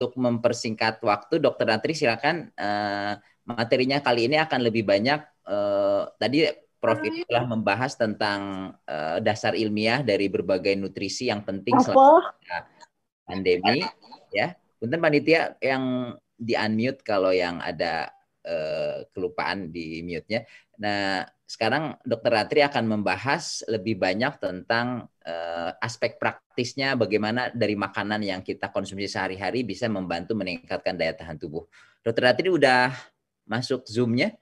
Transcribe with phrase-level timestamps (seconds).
[0.00, 5.20] untuk mempersingkat waktu, Dokter Natri silakan uh, materinya kali ini akan lebih banyak.
[5.44, 6.48] Uh, tadi
[6.80, 12.32] Prof itu telah membahas tentang uh, dasar ilmiah dari berbagai nutrisi yang penting selama
[13.28, 13.84] pandemi.
[14.32, 18.08] Ya, Punten panitia yang di unmute kalau yang ada
[18.44, 20.44] uh, kelupaan di mute-nya.
[20.80, 28.22] Nah, sekarang Dokter Ratri akan membahas lebih banyak tentang uh, aspek praktisnya bagaimana dari makanan
[28.22, 31.66] yang kita konsumsi sehari-hari bisa membantu meningkatkan daya tahan tubuh.
[32.00, 32.94] Dokter Ratri udah
[33.44, 34.32] masuk Zoom-nya?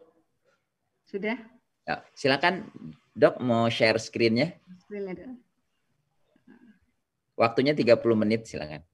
[1.09, 1.41] Sudah.
[1.89, 2.69] Ya, silakan
[3.17, 4.55] Dok mau share screen-nya.
[7.35, 8.85] Waktunya 30 menit silakan.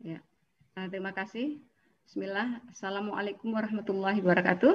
[0.00, 0.18] Ya.
[0.88, 1.60] Terima kasih.
[2.10, 2.58] Bismillah.
[2.74, 4.74] Assalamualaikum warahmatullahi wabarakatuh.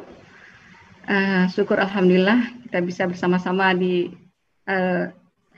[1.04, 4.08] Uh, syukur Alhamdulillah kita bisa bersama-sama di
[4.72, 5.12] uh,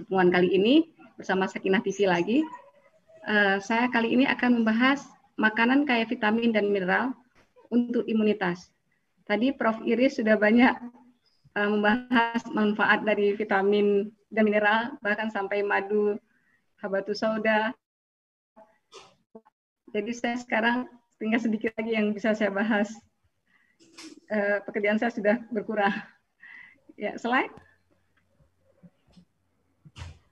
[0.10, 0.90] kali ini
[1.22, 2.42] bersama Sakinah TV lagi.
[3.30, 5.06] Uh, saya kali ini akan membahas
[5.38, 7.14] makanan kaya vitamin dan mineral
[7.70, 8.74] untuk imunitas.
[9.30, 9.78] Tadi Prof.
[9.86, 10.74] Iris sudah banyak
[11.62, 16.18] uh, membahas manfaat dari vitamin dan mineral, bahkan sampai madu,
[16.82, 17.70] habatus sauda.
[19.94, 22.94] Jadi saya sekarang tinggal sedikit lagi yang bisa saya bahas
[24.30, 25.94] uh, pekerjaan saya sudah berkurang.
[26.98, 27.54] Ya, slide.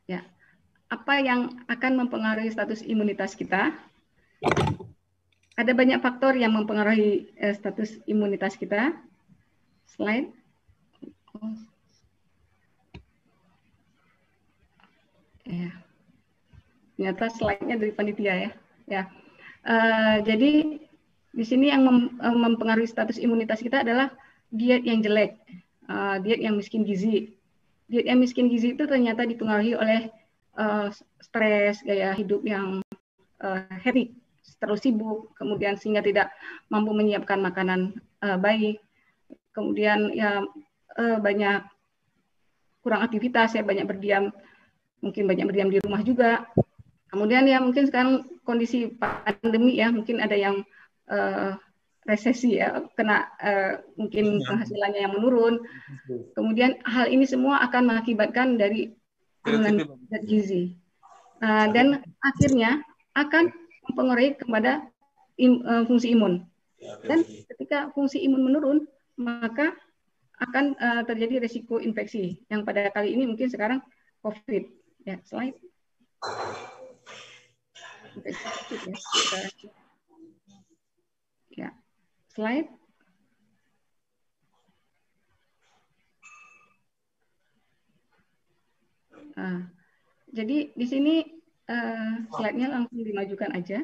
[0.10, 0.26] Ya,
[0.90, 3.74] apa yang akan mempengaruhi status imunitas kita?
[5.56, 8.94] Ada banyak faktor yang mempengaruhi uh, status imunitas kita.
[9.90, 10.30] Slide.
[15.46, 15.70] Ya.
[16.98, 18.52] Ternyata slide-nya dari panitia ya.
[18.90, 19.04] Ya.
[19.66, 20.78] Uh, jadi
[21.36, 24.14] di sini yang mem eh, mempengaruhi status imunitas kita adalah
[24.54, 25.36] diet yang jelek,
[25.90, 27.34] uh, diet yang miskin gizi.
[27.90, 30.14] Diet yang miskin gizi itu ternyata dipengaruhi oleh
[30.56, 32.80] uh, stres, gaya hidup yang
[33.42, 34.16] uh, hektik,
[34.62, 36.32] terus sibuk, kemudian sehingga tidak
[36.70, 38.80] mampu menyiapkan makanan uh, baik,
[39.52, 40.46] kemudian ya
[40.96, 41.66] uh, banyak
[42.86, 44.30] kurang aktivitas, ya banyak berdiam,
[45.02, 46.46] mungkin banyak berdiam di rumah juga.
[47.10, 50.62] Kemudian ya mungkin sekarang kondisi pandemi ya mungkin ada yang
[51.10, 51.58] uh,
[52.06, 54.46] resesi ya, kena uh, mungkin iya.
[54.46, 55.56] penghasilannya yang menurun.
[56.38, 58.94] Kemudian hal ini semua akan mengakibatkan dari
[59.42, 59.98] penurunan
[60.30, 60.78] gizi.
[61.42, 62.80] Uh, dan akhirnya
[63.18, 63.50] akan
[63.90, 64.86] mempengaruhi kepada
[65.42, 66.46] im, uh, fungsi imun.
[67.10, 68.78] Dan ketika fungsi imun menurun,
[69.18, 69.74] maka
[70.38, 73.82] akan uh, terjadi resiko infeksi yang pada kali ini mungkin sekarang
[74.22, 74.64] COVID.
[75.06, 75.58] Ya, slide.
[81.54, 81.70] Ya
[82.34, 82.70] slide.
[89.36, 89.68] Nah,
[90.32, 91.22] jadi di sini
[91.70, 93.84] uh, slide-nya langsung dimajukan aja.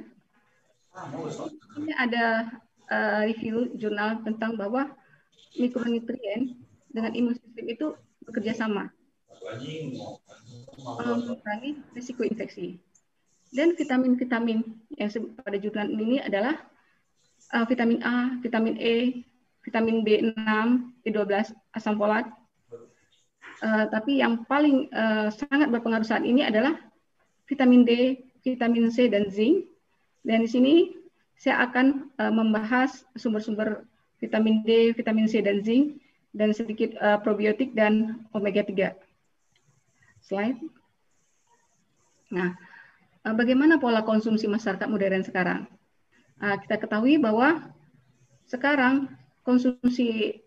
[1.78, 2.50] Ini ada
[2.92, 4.90] uh, review jurnal tentang bahwa
[5.56, 6.56] mikronutrien
[6.92, 7.88] dengan imun sistem itu
[8.28, 8.92] bekerja sama
[11.02, 12.78] mengurangi risiko infeksi.
[13.52, 14.64] Dan vitamin-vitamin
[14.96, 15.10] yang
[15.44, 16.56] pada jurnal ini adalah
[17.52, 19.28] uh, vitamin A, vitamin E,
[19.68, 20.40] vitamin B6,
[21.04, 22.26] B12, asam folat.
[23.62, 26.80] Uh, tapi yang paling uh, sangat berpengaruh saat ini adalah
[27.46, 29.68] vitamin D, vitamin C, dan zinc.
[30.24, 30.76] Dan di sini
[31.38, 33.84] saya akan uh, membahas sumber-sumber
[34.24, 36.00] vitamin D, vitamin C, dan zinc,
[36.32, 38.96] dan sedikit uh, probiotik dan omega 3.
[40.24, 40.58] Slide.
[42.32, 42.56] Nah,
[43.26, 45.70] bagaimana pola konsumsi masyarakat modern sekarang?
[46.42, 47.70] Nah, kita ketahui bahwa
[48.50, 49.14] sekarang
[49.46, 50.42] konsumsi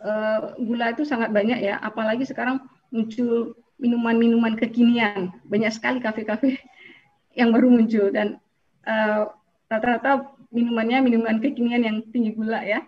[0.00, 6.56] uh, gula itu sangat banyak ya, apalagi sekarang muncul minuman-minuman kekinian, banyak sekali kafe-kafe
[7.38, 8.40] yang baru muncul dan
[8.80, 9.24] rata eh,
[9.68, 10.10] rata-rata
[10.48, 12.80] minumannya minuman kekinian yang tinggi gula ya.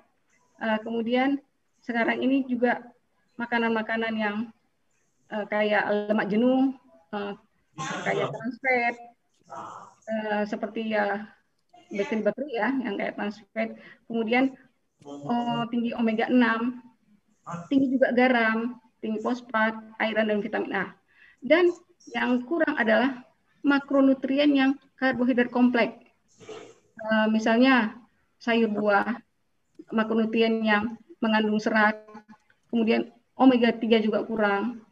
[0.81, 1.37] Kemudian
[1.85, 2.81] sekarang ini juga
[3.37, 4.37] makanan-makanan yang
[5.29, 6.73] kayak lemak jenuh,
[7.13, 7.37] uh,
[8.09, 8.97] kayak trans fat,
[9.51, 11.27] uh, seperti ya
[11.89, 13.69] bakteri-bakteri ya yang kayak transfat.
[14.05, 14.53] Kemudian
[15.05, 19.75] oh, tinggi omega 6, tinggi juga garam, tinggi fosfat,
[20.05, 20.85] iron dan vitamin A.
[21.41, 21.73] Dan
[22.13, 23.25] yang kurang adalah
[23.65, 26.05] makronutrien yang karbohidrat kompleks.
[26.99, 27.95] Uh, misalnya
[28.43, 29.23] sayur buah,
[29.95, 31.99] makronutrien yang mengandung serat,
[32.71, 34.83] kemudian omega 3 juga kurang.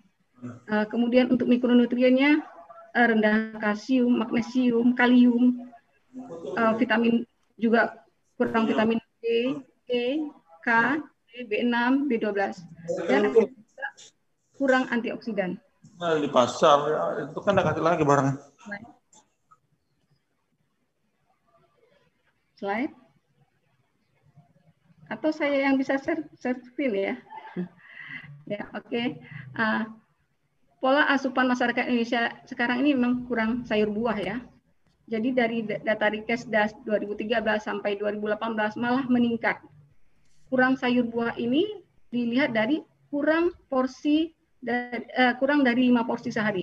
[0.69, 2.56] Uh, kemudian untuk mikronutriennya uh,
[2.97, 5.69] rendah kalsium, magnesium, kalium,
[6.57, 7.29] uh, vitamin
[7.61, 8.01] juga
[8.41, 9.57] kurang vitamin D,
[9.89, 10.25] E,
[10.65, 10.69] K,
[11.45, 12.41] B6, B12
[13.05, 13.23] dan
[14.57, 15.61] kurang antioksidan.
[15.97, 18.37] Nah, di pasar ya, itu kan kasih lagi barangnya.
[22.57, 22.93] Slide.
[25.13, 27.15] Atau saya yang bisa share, share screen ya?
[28.53, 28.89] ya, oke.
[28.89, 29.21] Okay.
[29.53, 29.85] Uh,
[30.87, 34.39] pola asupan masyarakat Indonesia sekarang ini memang kurang sayur buah ya.
[35.11, 39.59] Jadi dari data Rikesdas 2013 sampai 2018 malah meningkat.
[40.47, 41.67] Kurang sayur buah ini
[42.15, 44.31] dilihat dari kurang porsi
[44.63, 46.63] uh, kurang dari lima porsi sehari.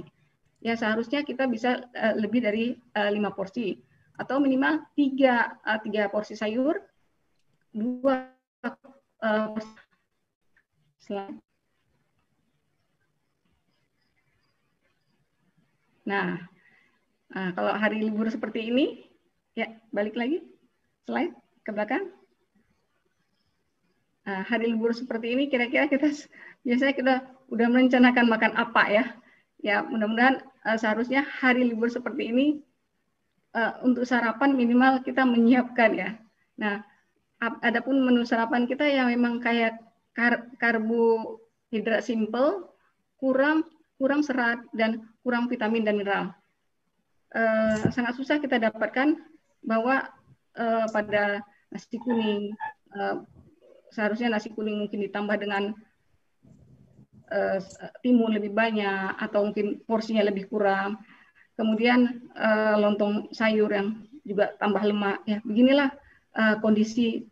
[0.64, 3.76] Ya seharusnya kita bisa uh, lebih dari uh, lima porsi
[4.16, 6.80] atau minimal tiga tiga porsi sayur,
[7.76, 8.32] dua
[11.04, 11.53] slide.
[16.04, 16.36] Nah,
[17.32, 19.08] nah, kalau hari libur seperti ini,
[19.56, 20.44] ya balik lagi
[21.08, 22.12] slide ke belakang.
[24.24, 26.08] Nah, hari libur seperti ini kira-kira kita
[26.64, 27.14] biasanya kita
[27.52, 29.06] udah merencanakan makan apa ya?
[29.64, 32.48] Ya mudah-mudahan uh, seharusnya hari libur seperti ini
[33.56, 36.10] uh, untuk sarapan minimal kita menyiapkan ya.
[36.60, 36.84] Nah,
[37.64, 39.80] adapun menu sarapan kita yang memang kayak
[40.16, 42.72] kar karbohidrat simple,
[43.20, 43.68] kurang
[44.04, 46.36] kurang serat dan kurang vitamin dan mineral.
[47.32, 49.16] Uh, sangat susah kita dapatkan
[49.64, 50.12] bahwa
[50.60, 51.40] uh, pada
[51.72, 52.52] nasi kuning
[53.00, 53.24] uh,
[53.96, 55.72] seharusnya nasi kuning mungkin ditambah dengan
[57.32, 57.58] uh,
[58.04, 61.00] timun lebih banyak atau mungkin porsinya lebih kurang.
[61.56, 65.24] Kemudian uh, lontong sayur yang juga tambah lemak.
[65.24, 65.96] Ya, beginilah
[66.36, 67.24] uh, kondisi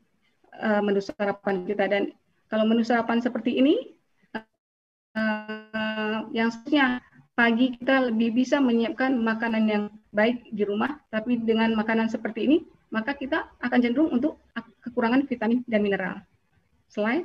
[0.56, 2.15] uh, menu sarapan kita dan
[2.47, 3.75] kalau menu sarapan seperti ini
[5.19, 5.61] uh,
[6.31, 7.04] yang seharusnya
[7.36, 12.57] pagi kita lebih bisa menyiapkan makanan yang baik di rumah, tapi dengan makanan seperti ini,
[12.92, 14.38] maka kita akan cenderung untuk
[14.83, 16.16] kekurangan vitamin dan mineral.
[16.92, 17.24] Slide.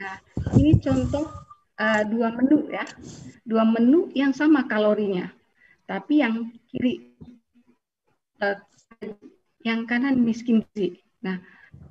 [0.00, 0.16] Nah,
[0.56, 1.28] ini contoh
[1.76, 2.86] uh, dua menu ya,
[3.44, 5.28] dua menu yang sama kalorinya,
[5.84, 7.12] tapi yang kiri,
[8.40, 8.56] uh,
[9.66, 11.02] yang kanan miskin gizi.
[11.20, 11.36] Nah,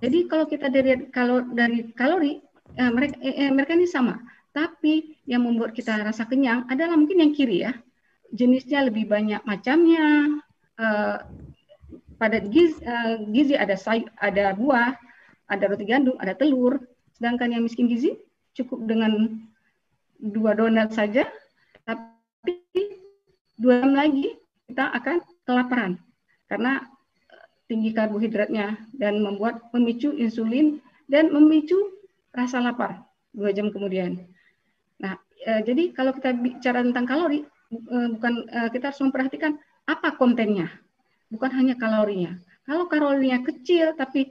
[0.02, 2.42] jadi kalau kita dari kalau dari kalori
[2.76, 4.20] eh, mereka eh, eh, mereka ini sama,
[4.54, 7.74] tapi yang membuat kita rasa kenyang adalah mungkin yang kiri ya.
[8.30, 10.42] Jenisnya lebih banyak macamnya.
[10.78, 11.18] Eh,
[12.20, 14.92] pada gizi, eh, gizi ada say, ada buah,
[15.48, 16.84] ada roti gandum, ada telur.
[17.16, 18.20] Sedangkan yang miskin gizi
[18.54, 19.40] cukup dengan
[20.20, 21.24] dua donat saja,
[21.88, 22.60] tapi
[23.56, 24.36] dua jam lagi
[24.68, 25.18] kita akan
[25.48, 25.92] kelaparan
[26.48, 26.86] karena
[27.68, 31.78] tinggi karbohidratnya dan membuat memicu insulin dan memicu
[32.34, 33.04] rasa lapar
[33.34, 34.26] dua jam kemudian.
[35.00, 40.18] Nah, e, jadi kalau kita bicara tentang kalori, e, bukan e, kita harus memperhatikan apa
[40.18, 40.70] kontennya,
[41.30, 42.38] bukan hanya kalorinya.
[42.66, 44.30] Kalau kalorinya kecil, tapi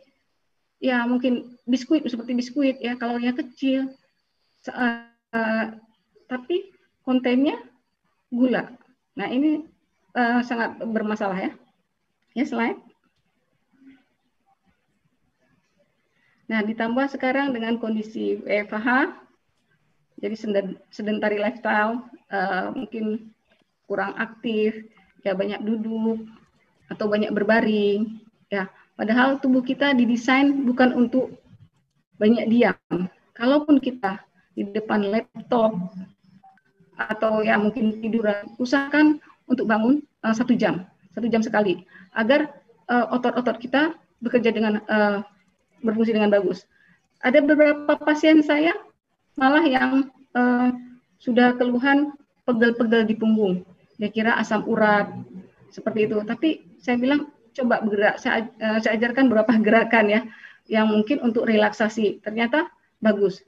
[0.78, 3.90] ya mungkin biskuit seperti biskuit ya kalorinya kecil,
[4.66, 4.86] e,
[5.34, 5.40] e,
[6.28, 6.70] tapi
[7.02, 7.58] kontennya
[8.28, 8.70] gula.
[9.16, 9.64] Nah ini
[10.14, 11.52] e, sangat bermasalah ya.
[12.36, 12.87] Ya slide.
[16.48, 19.12] Nah, ditambah sekarang dengan kondisi WFH,
[20.18, 20.34] jadi
[20.88, 23.30] sedentary lifestyle, uh, mungkin
[23.84, 24.74] kurang aktif,
[25.22, 26.24] ya banyak duduk,
[26.88, 28.18] atau banyak berbaring.
[28.48, 31.36] Ya, padahal tubuh kita didesain bukan untuk
[32.16, 33.06] banyak diam.
[33.36, 34.24] Kalaupun kita
[34.56, 35.76] di depan laptop
[36.98, 41.86] atau ya mungkin tiduran, usahakan untuk bangun uh, satu jam, satu jam sekali,
[42.16, 42.50] agar
[42.90, 43.82] eh, otot-otot uh, kita
[44.18, 45.22] bekerja dengan uh,
[45.82, 46.64] berfungsi dengan bagus.
[47.22, 48.74] Ada beberapa pasien saya
[49.34, 50.70] malah yang uh,
[51.18, 52.14] sudah keluhan
[52.46, 53.66] pegel-pegel di punggung.
[53.98, 55.10] Dia kira asam urat
[55.74, 56.22] seperti itu.
[56.22, 58.22] Tapi saya bilang coba bergerak.
[58.22, 60.20] Saya, uh, saya ajarkan beberapa gerakan ya
[60.70, 62.22] yang mungkin untuk relaksasi.
[62.22, 62.70] Ternyata
[63.02, 63.42] bagus.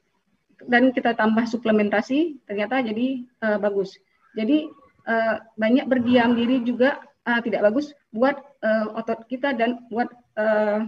[0.60, 3.96] Dan kita tambah suplementasi, ternyata jadi uh, bagus.
[4.36, 4.68] Jadi
[5.08, 10.84] uh, banyak berdiam diri juga uh, tidak bagus buat uh, otot kita dan buat uh,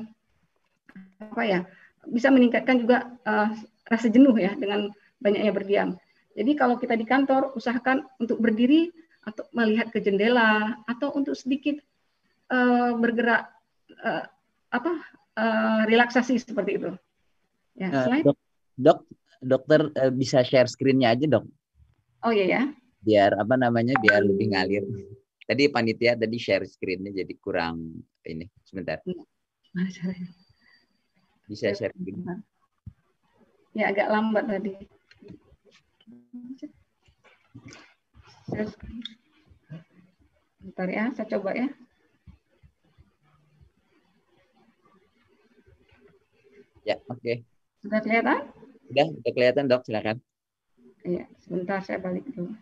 [1.21, 1.61] apa ya
[2.09, 3.51] bisa meningkatkan juga uh,
[3.87, 4.91] rasa jenuh ya dengan
[5.23, 5.89] banyaknya berdiam.
[6.33, 8.91] Jadi kalau kita di kantor usahakan untuk berdiri
[9.23, 11.79] atau melihat ke jendela atau untuk sedikit
[12.51, 13.53] uh, bergerak
[14.03, 14.25] uh,
[14.73, 14.93] apa
[15.39, 16.91] uh, relaksasi seperti itu.
[17.79, 18.39] Ya, uh, dok,
[18.75, 18.99] dok,
[19.39, 21.45] dokter uh, bisa share screen-nya aja dok.
[22.27, 22.63] Oh iya ya.
[23.03, 24.85] Biar apa namanya biar lebih ngalir.
[25.49, 29.03] Tadi panitia tadi share screen-nya jadi kurang ini sebentar.
[29.05, 29.27] Iya.
[31.53, 32.17] Bisa share link.
[33.77, 34.73] Ya agak lambat tadi.
[40.65, 41.69] Bentar ya, saya coba ya.
[46.89, 47.21] Ya, oke.
[47.21, 47.37] Okay.
[47.85, 48.41] Sudah kelihatan?
[48.89, 50.17] Sudah, sudah kelihatan dok, silakan.
[51.05, 52.57] Iya, sebentar saya balik dulu.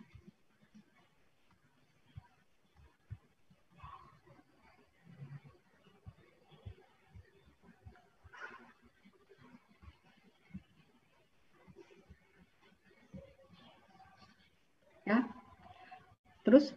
[16.47, 16.73] Terus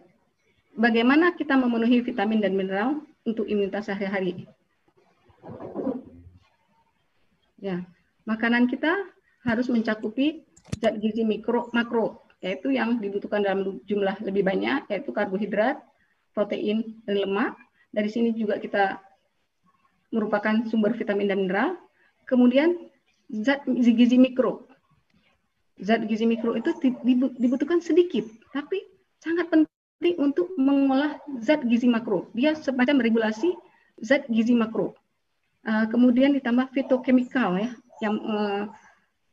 [0.75, 4.45] bagaimana kita memenuhi vitamin dan mineral untuk imunitas sehari-hari?
[7.63, 7.81] Ya,
[8.29, 8.93] makanan kita
[9.45, 10.45] harus mencakupi
[10.81, 15.81] zat gizi mikro makro yaitu yang dibutuhkan dalam jumlah lebih banyak yaitu karbohidrat,
[16.37, 17.57] protein dan lemak.
[17.89, 19.01] Dari sini juga kita
[20.13, 21.71] merupakan sumber vitamin dan mineral.
[22.29, 22.77] Kemudian
[23.33, 24.69] zat gizi mikro.
[25.83, 26.71] Zat gizi mikro itu
[27.39, 28.23] dibutuhkan sedikit,
[28.55, 28.79] tapi
[29.19, 32.31] sangat penting untuk mengolah zat gizi makro.
[32.31, 33.51] Dia semacam regulasi
[33.99, 34.95] zat gizi makro.
[35.65, 37.71] Uh, kemudian ditambah fitokimikal ya,
[38.05, 38.63] yang uh,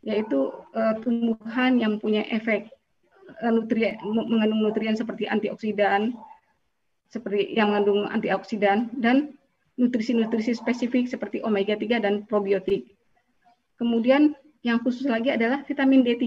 [0.02, 2.74] yaitu uh, tumbuhan yang punya efek
[3.44, 6.18] uh, nutrien mengandung nutrien seperti antioksidan,
[7.12, 9.38] seperti yang mengandung antioksidan dan
[9.76, 12.96] nutrisi-nutrisi spesifik seperti omega 3 dan probiotik.
[13.76, 16.26] Kemudian yang khusus lagi adalah vitamin D3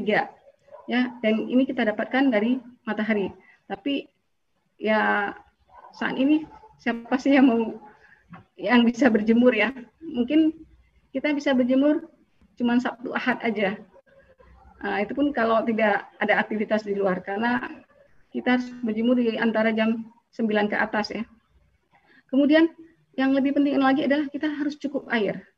[0.91, 3.31] ya dan ini kita dapatkan dari matahari.
[3.71, 4.07] Tapi
[4.77, 5.33] ya
[5.95, 6.45] saat ini
[6.83, 7.61] siapa sih yang mau
[8.59, 9.71] yang bisa berjemur ya?
[10.03, 10.53] Mungkin
[11.15, 12.11] kita bisa berjemur
[12.59, 13.79] cuma Sabtu Ahad aja.
[14.85, 17.63] Nah, itu pun kalau tidak ada aktivitas di luar karena
[18.35, 21.25] kita harus berjemur di antara jam 9 ke atas ya.
[22.29, 22.69] Kemudian
[23.15, 25.54] yang lebih penting lagi adalah kita harus cukup air.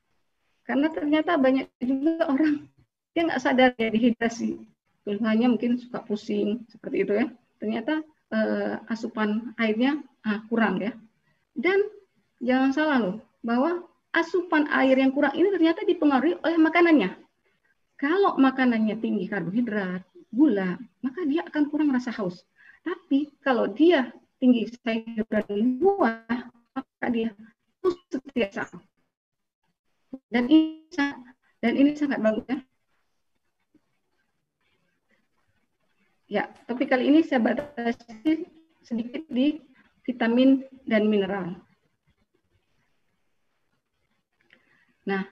[0.67, 2.67] Karena ternyata banyak juga orang
[3.17, 4.59] yang nggak sadar ya dehidrasi.
[5.07, 8.05] Keluhannya mungkin suka pusing seperti itu ya ternyata
[8.35, 10.93] uh, asupan airnya uh, kurang ya.
[11.57, 11.79] Dan
[12.43, 17.11] jangan salah loh bahwa asupan air yang kurang ini ternyata dipengaruhi oleh makanannya.
[17.97, 22.45] Kalau makanannya tinggi karbohidrat, gula, maka dia akan kurang rasa haus.
[22.85, 26.45] Tapi kalau dia tinggi sayur dan buah,
[26.77, 27.33] maka dia
[27.81, 28.81] haus setiap saat.
[30.31, 30.87] Dan ini
[31.61, 32.59] dan ini sangat bagus ya
[36.27, 38.51] Ya, tapi kali ini saya batasi
[38.83, 39.63] sedikit di
[40.03, 41.55] vitamin dan mineral.
[45.07, 45.23] Nah,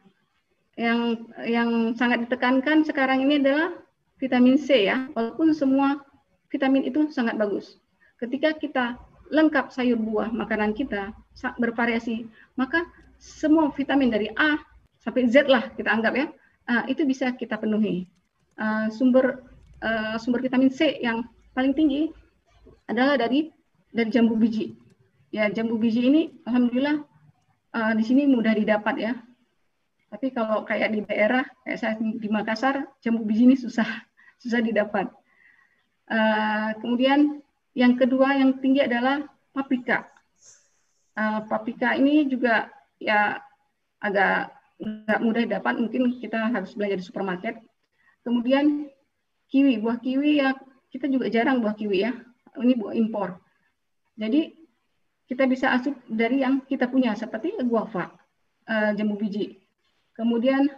[0.79, 3.75] yang yang sangat ditekankan sekarang ini adalah
[4.23, 5.11] vitamin C ya.
[5.19, 5.99] Walaupun semua
[6.47, 7.83] vitamin itu sangat bagus.
[8.23, 8.95] Ketika kita
[9.35, 11.11] lengkap sayur buah makanan kita
[11.59, 12.87] bervariasi, maka
[13.25, 14.61] semua vitamin dari A
[15.01, 16.27] sampai Z lah kita anggap ya,
[16.69, 18.05] uh, itu bisa kita penuhi.
[18.61, 19.41] Uh, sumber
[19.81, 21.25] uh, sumber vitamin C yang
[21.57, 22.13] paling tinggi
[22.85, 23.49] adalah dari
[23.97, 24.77] dari jambu biji.
[25.33, 27.03] Ya, jambu biji ini alhamdulillah
[27.99, 29.13] di sini mudah didapat ya.
[30.07, 33.89] Tapi kalau kayak di daerah kayak saya di Makassar, jambu biji ini susah
[34.43, 35.11] susah didapat.
[36.79, 37.43] Kemudian
[37.75, 40.07] yang kedua yang tinggi adalah paprika.
[41.15, 42.71] Uh, paprika ini juga
[43.01, 43.41] ya
[44.01, 47.55] agak nggak mudah didapat, mungkin kita harus belanja di supermarket.
[48.27, 48.91] Kemudian
[49.49, 50.57] kiwi, buah kiwi ya
[50.91, 52.13] kita juga jarang buah kiwi ya.
[52.55, 53.39] Ini buah impor.
[54.15, 54.55] Jadi
[55.27, 58.13] kita bisa asup dari yang kita punya seperti guava,
[58.69, 59.59] uh, jambu biji,
[60.15, 60.69] kemudian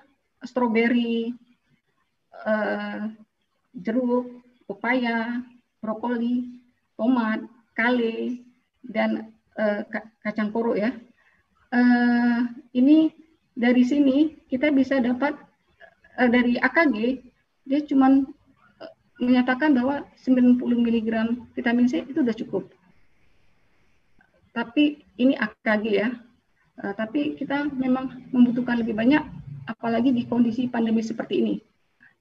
[0.40, 1.34] stroberi,
[2.46, 3.10] uh,
[3.76, 5.44] jeruk, pepaya,
[5.82, 6.62] brokoli,
[6.96, 7.44] tomat,
[7.76, 8.40] kale,
[8.80, 9.82] dan uh,
[10.22, 10.94] kacang koro ya.
[11.76, 13.12] Uh, ini
[13.52, 15.36] dari sini kita bisa dapat
[16.16, 17.20] uh, dari AKG
[17.68, 18.24] dia cuma
[19.20, 21.08] menyatakan bahwa 90 mg
[21.52, 22.64] vitamin C itu sudah cukup.
[24.56, 26.08] Tapi ini AKG ya.
[26.80, 29.24] Uh, tapi kita memang membutuhkan lebih banyak,
[29.68, 31.54] apalagi di kondisi pandemi seperti ini.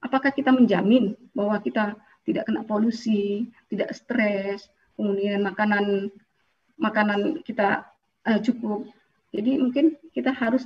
[0.00, 6.08] Apakah kita menjamin bahwa kita tidak kena polusi, tidak stres, kemudian makanan
[6.80, 7.84] makanan kita
[8.24, 8.88] uh, cukup.
[9.34, 10.64] Jadi mungkin kita harus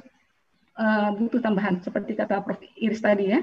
[0.77, 2.61] uh, butuh tambahan seperti kata Prof.
[2.77, 3.41] Iris tadi ya.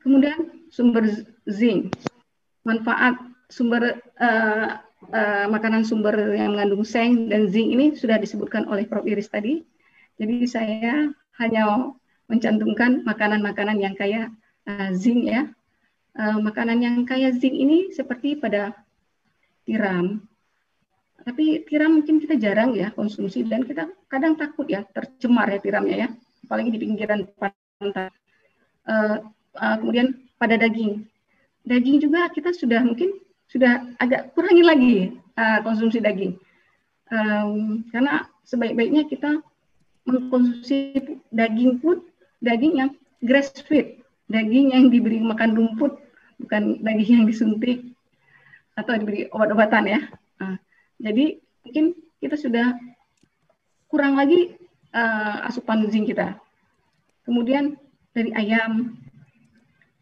[0.00, 1.04] Kemudian sumber
[1.44, 1.92] zinc,
[2.64, 3.20] manfaat
[3.52, 4.80] sumber uh,
[5.12, 9.04] uh, makanan sumber yang mengandung seng dan zinc ini sudah disebutkan oleh Prof.
[9.04, 9.60] Iris tadi.
[10.20, 11.08] Jadi saya
[11.40, 11.92] hanya
[12.28, 14.28] mencantumkan makanan-makanan yang kaya
[14.68, 15.48] uh, zinc ya.
[16.10, 18.74] Uh, makanan yang kaya zinc ini seperti pada
[19.64, 20.29] tiram.
[21.20, 25.96] Tapi tiram mungkin kita jarang ya konsumsi dan kita kadang takut ya tercemar ya tiramnya
[26.06, 26.08] ya,
[26.48, 28.08] apalagi di pinggiran pantai.
[28.88, 29.28] Uh,
[29.60, 31.04] uh, kemudian pada daging.
[31.68, 33.20] Daging juga kita sudah mungkin
[33.52, 34.94] sudah agak kurangi lagi
[35.36, 36.40] uh, konsumsi daging.
[37.10, 39.42] Um, karena sebaik-baiknya kita
[40.06, 40.96] mengkonsumsi
[41.34, 42.00] daging pun
[42.40, 44.00] daging yang grass fed,
[44.32, 46.00] daging yang diberi makan rumput,
[46.40, 47.84] bukan daging yang disuntik
[48.78, 50.00] atau diberi obat-obatan ya.
[50.40, 50.56] Uh,
[51.00, 52.76] jadi mungkin kita sudah
[53.88, 54.54] kurang lagi
[54.92, 56.36] uh, asupan zinc kita.
[57.24, 57.80] Kemudian
[58.12, 58.94] dari ayam,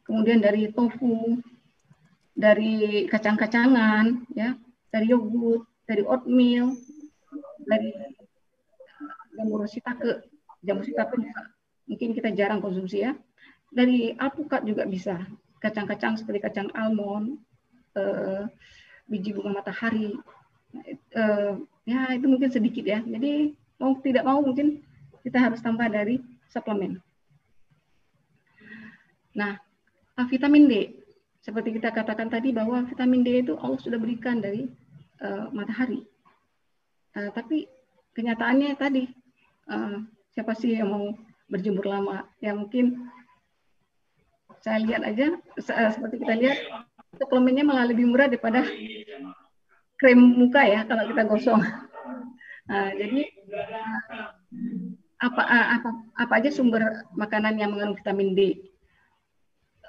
[0.05, 1.39] kemudian dari tofu,
[2.35, 4.59] dari kacang-kacangan, ya,
[4.91, 6.75] dari yogurt, dari oatmeal,
[7.65, 7.91] dari
[9.39, 10.27] jamur sitake.
[10.63, 11.15] Jamur sitake
[11.89, 13.15] mungkin kita jarang konsumsi ya.
[13.69, 15.23] Dari alpukat juga bisa.
[15.59, 17.39] Kacang-kacang seperti kacang almond,
[17.99, 18.47] eh,
[19.11, 20.15] biji bunga matahari.
[20.87, 21.53] Eh,
[21.89, 23.01] ya itu mungkin sedikit ya.
[23.03, 24.83] Jadi mau tidak mau mungkin
[25.23, 26.21] kita harus tambah dari
[26.51, 27.01] suplemen.
[29.37, 29.61] Nah,
[30.19, 30.75] ah, vitamin D
[31.43, 34.69] seperti kita katakan tadi bahwa vitamin D itu Allah sudah berikan dari
[35.23, 36.05] uh, matahari.
[37.17, 37.71] Uh, tapi
[38.13, 39.09] kenyataannya tadi
[39.71, 40.03] uh,
[40.35, 41.15] siapa sih yang mau
[41.49, 42.27] berjemur lama?
[42.43, 43.09] Ya mungkin
[44.61, 46.59] saya lihat aja uh, seperti kita lihat
[47.17, 48.67] suplemennya malah lebih murah daripada
[49.99, 51.63] krim muka ya kalau kita gosong.
[52.69, 53.21] Uh, jadi
[55.19, 55.43] apa,
[55.81, 58.41] apa apa aja sumber makanan yang mengandung vitamin D.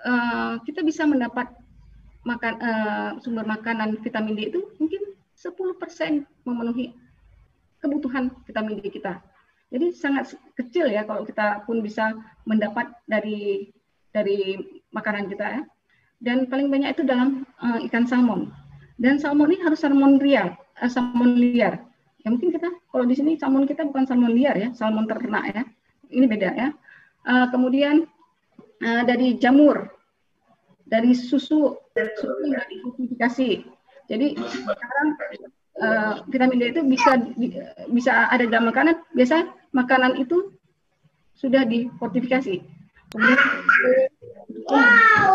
[0.01, 1.51] Uh, kita bisa mendapat
[2.25, 5.01] makan uh, sumber makanan vitamin D itu mungkin
[5.37, 6.95] 10% memenuhi
[7.79, 9.21] kebutuhan vitamin D kita.
[9.69, 12.17] Jadi sangat kecil ya kalau kita pun bisa
[12.49, 13.69] mendapat dari
[14.09, 14.57] dari
[14.89, 15.61] makanan kita ya.
[16.19, 18.51] Dan paling banyak itu dalam uh, ikan salmon.
[18.99, 21.89] Dan salmon ini harus salmon liar, uh, salmon liar
[22.19, 25.63] Ya mungkin kita kalau di sini salmon kita bukan salmon liar ya, salmon ternak ya.
[26.11, 26.67] Ini beda ya.
[27.23, 28.03] Uh, kemudian
[28.83, 29.87] uh, dari jamur,
[30.83, 33.49] dari susu, susu yang diidentifikasi.
[34.09, 35.07] Jadi sekarang
[35.79, 37.11] uh, vitamin D itu bisa
[37.87, 38.99] bisa ada dalam makanan.
[39.15, 40.51] Biasa makanan itu
[41.39, 42.59] sudah difortifikasi.
[43.15, 43.39] Kemudian
[44.67, 45.29] uh,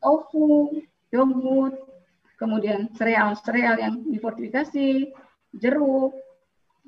[0.00, 1.76] tofu, yogurt,
[2.40, 5.12] kemudian sereal-sereal yang difortifikasi,
[5.56, 6.12] jeruk.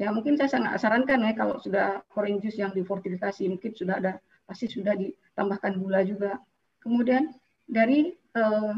[0.01, 4.13] Ya mungkin saya sangat sarankan ya kalau sudah orange juice yang difortifikasi mungkin sudah ada
[4.49, 6.41] pasti sudah ditambahkan gula juga.
[6.81, 7.31] Kemudian
[7.69, 8.75] dari uh,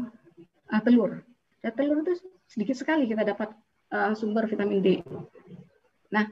[0.83, 1.23] telur.
[1.63, 3.55] Ya, telur itu sedikit sekali kita dapat
[3.95, 4.89] uh, sumber vitamin D.
[6.13, 6.29] Nah,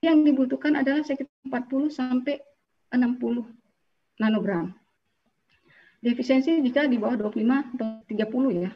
[0.00, 2.40] yang dibutuhkan adalah sekitar 40 sampai
[2.94, 3.44] 60
[4.22, 4.72] nanogram.
[5.98, 8.70] Defisiensi jika di bawah 25 atau 30 ya.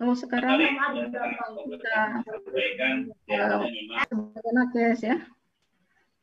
[0.00, 2.04] Kalau sekarang kita
[3.28, 3.60] ya,
[4.08, 5.16] sebagai nakes ya,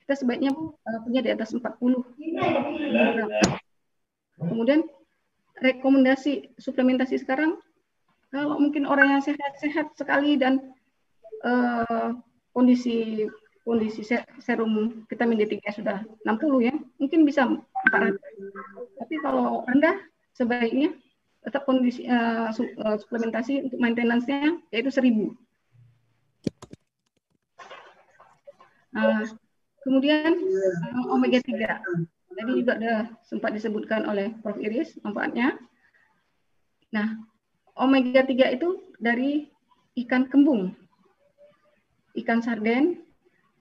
[0.02, 1.70] kita sebaiknya uh, punya di atas 40.
[4.42, 4.82] Kemudian
[5.62, 7.62] rekomendasi suplementasi sekarang,
[8.34, 10.74] kalau mungkin orang yang sehat-sehat sekali dan
[11.46, 12.18] uh,
[12.58, 13.30] kondisi
[13.68, 14.02] kondisi
[14.40, 18.16] serum vitamin D3 sudah 60 ya, mungkin bisa 400.
[18.96, 20.02] Tapi kalau rendah,
[20.38, 20.94] sebaiknya
[21.42, 22.54] tetap kondisi uh,
[23.02, 25.34] suplementasi untuk maintenance-nya yaitu 1000.
[28.98, 29.24] Uh,
[29.82, 31.82] kemudian uh, omega 3.
[32.38, 35.58] Tadi juga sudah sempat disebutkan oleh Prof Iris manfaatnya.
[36.94, 37.18] Nah,
[37.74, 39.50] omega 3 itu dari
[40.06, 40.78] ikan kembung,
[42.14, 43.02] ikan sarden,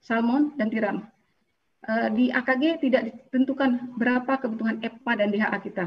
[0.04, 0.98] salmon, dan tiram.
[2.12, 5.86] Di AKG tidak ditentukan berapa kebutuhan EPA dan DHA kita.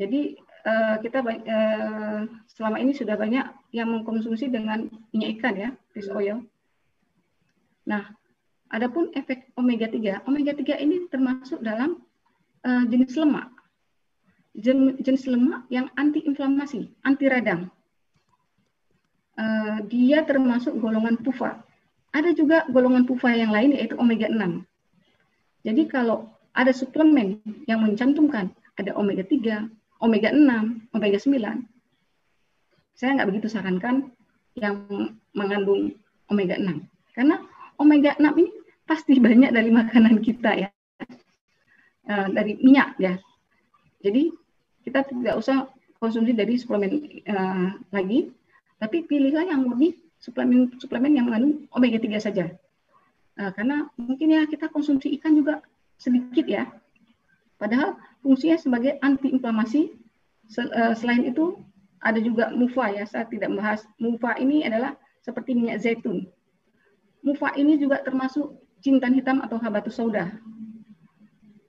[0.00, 3.44] Jadi uh, kita uh, selama ini sudah banyak
[3.76, 6.40] yang mengkonsumsi dengan minyak ikan ya, fish oil.
[7.84, 8.08] Nah,
[8.72, 12.00] adapun efek omega 3, omega 3 ini termasuk dalam
[12.64, 13.52] uh, jenis lemak.
[14.56, 17.68] Jen, jenis lemak yang anti-inflamasi, anti radang.
[19.36, 21.60] Uh, dia termasuk golongan PUFA.
[22.10, 24.64] Ada juga golongan PUFA yang lain yaitu omega 6.
[25.60, 32.96] Jadi kalau ada suplemen yang mencantumkan ada omega 3, omega 6, omega 9.
[32.96, 34.12] Saya nggak begitu sarankan
[34.56, 34.84] yang
[35.36, 35.94] mengandung
[36.28, 36.84] omega 6.
[37.16, 37.40] Karena
[37.76, 38.52] omega 6 ini
[38.88, 40.68] pasti banyak dari makanan kita ya.
[42.10, 43.14] Uh, dari minyak ya.
[44.00, 44.32] Jadi
[44.82, 45.68] kita tidak usah
[46.00, 48.32] konsumsi dari suplemen uh, lagi,
[48.80, 52.48] tapi pilihlah yang murni suplemen suplemen yang mengandung omega 3 saja.
[53.36, 55.60] Uh, karena mungkin ya kita konsumsi ikan juga
[56.00, 56.64] sedikit ya.
[57.60, 59.92] Padahal fungsinya sebagai antiinflamasi.
[60.50, 61.60] Eh, selain itu
[62.00, 63.84] ada juga mufa ya, saya tidak membahas.
[64.00, 66.24] Mufa ini adalah seperti minyak zaitun.
[67.20, 70.32] Mufa ini juga termasuk jintan hitam atau habatus sauda.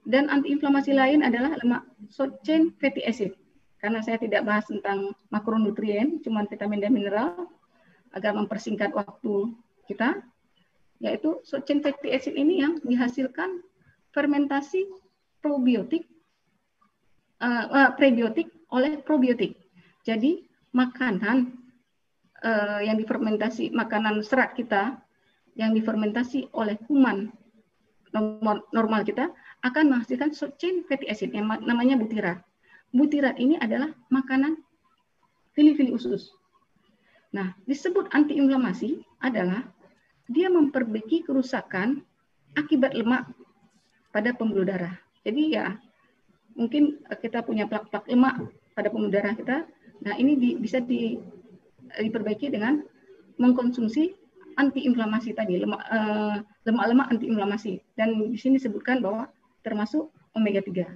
[0.07, 3.35] Dan antiinflamasi lain adalah lemak short chain fatty acid.
[3.83, 7.51] Karena saya tidak bahas tentang makronutrien, cuma vitamin dan mineral,
[8.15, 9.51] agar mempersingkat waktu
[9.91, 10.23] kita,
[11.03, 13.59] yaitu short chain fatty acid ini yang dihasilkan
[14.15, 14.87] fermentasi
[15.41, 16.07] probiotik
[17.41, 19.57] uh, uh, prebiotik oleh probiotik.
[20.05, 21.51] Jadi makanan
[22.45, 25.01] uh, yang difermentasi, makanan serat kita
[25.59, 27.27] yang difermentasi oleh kuman
[28.71, 29.31] normal, kita
[29.63, 32.43] akan menghasilkan short chain fatty acid yang namanya butirat.
[32.91, 34.59] Butirat ini adalah makanan
[35.55, 36.31] fili-fili usus.
[37.31, 39.63] Nah, disebut antiinflamasi adalah
[40.27, 42.03] dia memperbaiki kerusakan
[42.59, 43.31] akibat lemak
[44.11, 44.95] pada pembuluh darah.
[45.21, 45.77] Jadi ya
[46.57, 48.35] mungkin kita punya plak-plak lemak
[48.75, 49.67] pada pembuluh darah kita.
[50.01, 51.17] Nah, ini di, bisa di,
[51.93, 52.81] diperbaiki dengan
[53.37, 54.13] mengkonsumsi
[54.57, 57.79] antiinflamasi tadi, eh, lemak-lemak uh, antiinflamasi.
[57.95, 59.29] Dan di sini disebutkan bahwa
[59.61, 60.89] termasuk omega 3.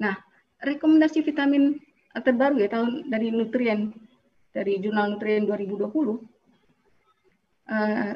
[0.00, 0.16] Nah,
[0.60, 1.80] rekomendasi vitamin
[2.18, 3.94] terbaru ya tahun dari Nutrien
[4.50, 6.18] dari jurnal Nutrien 2020 uh,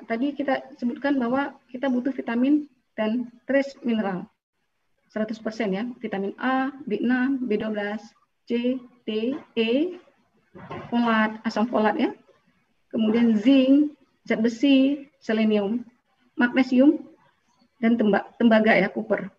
[0.03, 4.27] tadi kita sebutkan bahwa kita butuh vitamin dan trace mineral
[5.15, 5.39] 100%
[5.71, 7.79] ya vitamin A, B6, B12,
[8.51, 8.51] C,
[9.07, 9.71] D, E,
[10.91, 12.11] folat, asam folat ya.
[12.91, 13.95] Kemudian zinc,
[14.27, 15.87] zat besi, selenium,
[16.35, 16.99] magnesium
[17.79, 17.95] dan
[18.39, 19.31] tembaga ya, copper.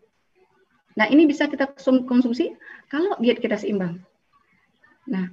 [0.95, 1.75] Nah, ini bisa kita
[2.07, 2.55] konsumsi
[2.87, 3.99] kalau diet kita seimbang.
[5.11, 5.27] Nah,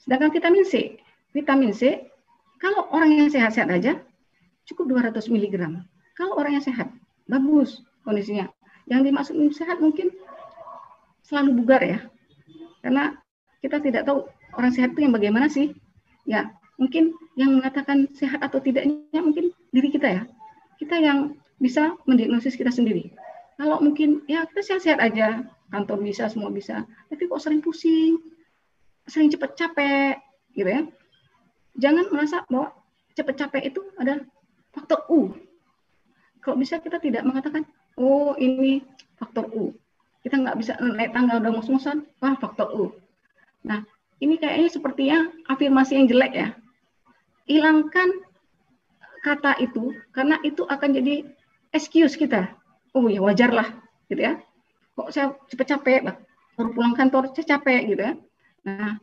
[0.00, 0.96] sedangkan vitamin C,
[1.36, 2.00] vitamin C
[2.56, 4.00] kalau orang yang sehat-sehat aja
[4.64, 5.84] cukup 200 mg.
[6.16, 6.88] Kalau orang yang sehat,
[7.30, 8.50] bagus kondisinya.
[8.90, 10.10] Yang dimaksud sehat mungkin
[11.22, 11.98] selalu bugar ya.
[12.82, 13.14] Karena
[13.62, 14.26] kita tidak tahu
[14.58, 15.70] orang sehat itu yang bagaimana sih.
[16.26, 20.22] Ya, mungkin yang mengatakan sehat atau tidaknya mungkin diri kita ya.
[20.82, 23.14] Kita yang bisa mendiagnosis kita sendiri.
[23.60, 26.88] Kalau mungkin ya kita sehat-sehat aja, kantor bisa, semua bisa.
[27.12, 28.16] Tapi kok sering pusing,
[29.04, 30.16] sering cepat capek,
[30.56, 30.82] gitu ya.
[31.76, 32.72] Jangan merasa bahwa
[33.14, 34.24] cepat capek itu ada
[34.72, 35.36] faktor U.
[36.40, 37.68] Kalau bisa kita tidak mengatakan,
[38.00, 38.80] oh ini
[39.20, 39.76] faktor U.
[40.20, 42.84] Kita nggak bisa naik tangga udah ngos-ngosan, wah faktor U.
[43.64, 43.84] Nah,
[44.20, 46.48] ini kayaknya sepertinya afirmasi yang jelek ya.
[47.48, 48.08] Hilangkan
[49.20, 51.28] kata itu, karena itu akan jadi
[51.70, 52.50] excuse kita
[52.94, 53.68] oh ya wajar lah
[54.10, 54.38] gitu ya
[54.98, 56.00] kok saya cepet capek
[56.58, 58.14] baru pulang kantor saya capek gitu ya
[58.66, 58.98] nah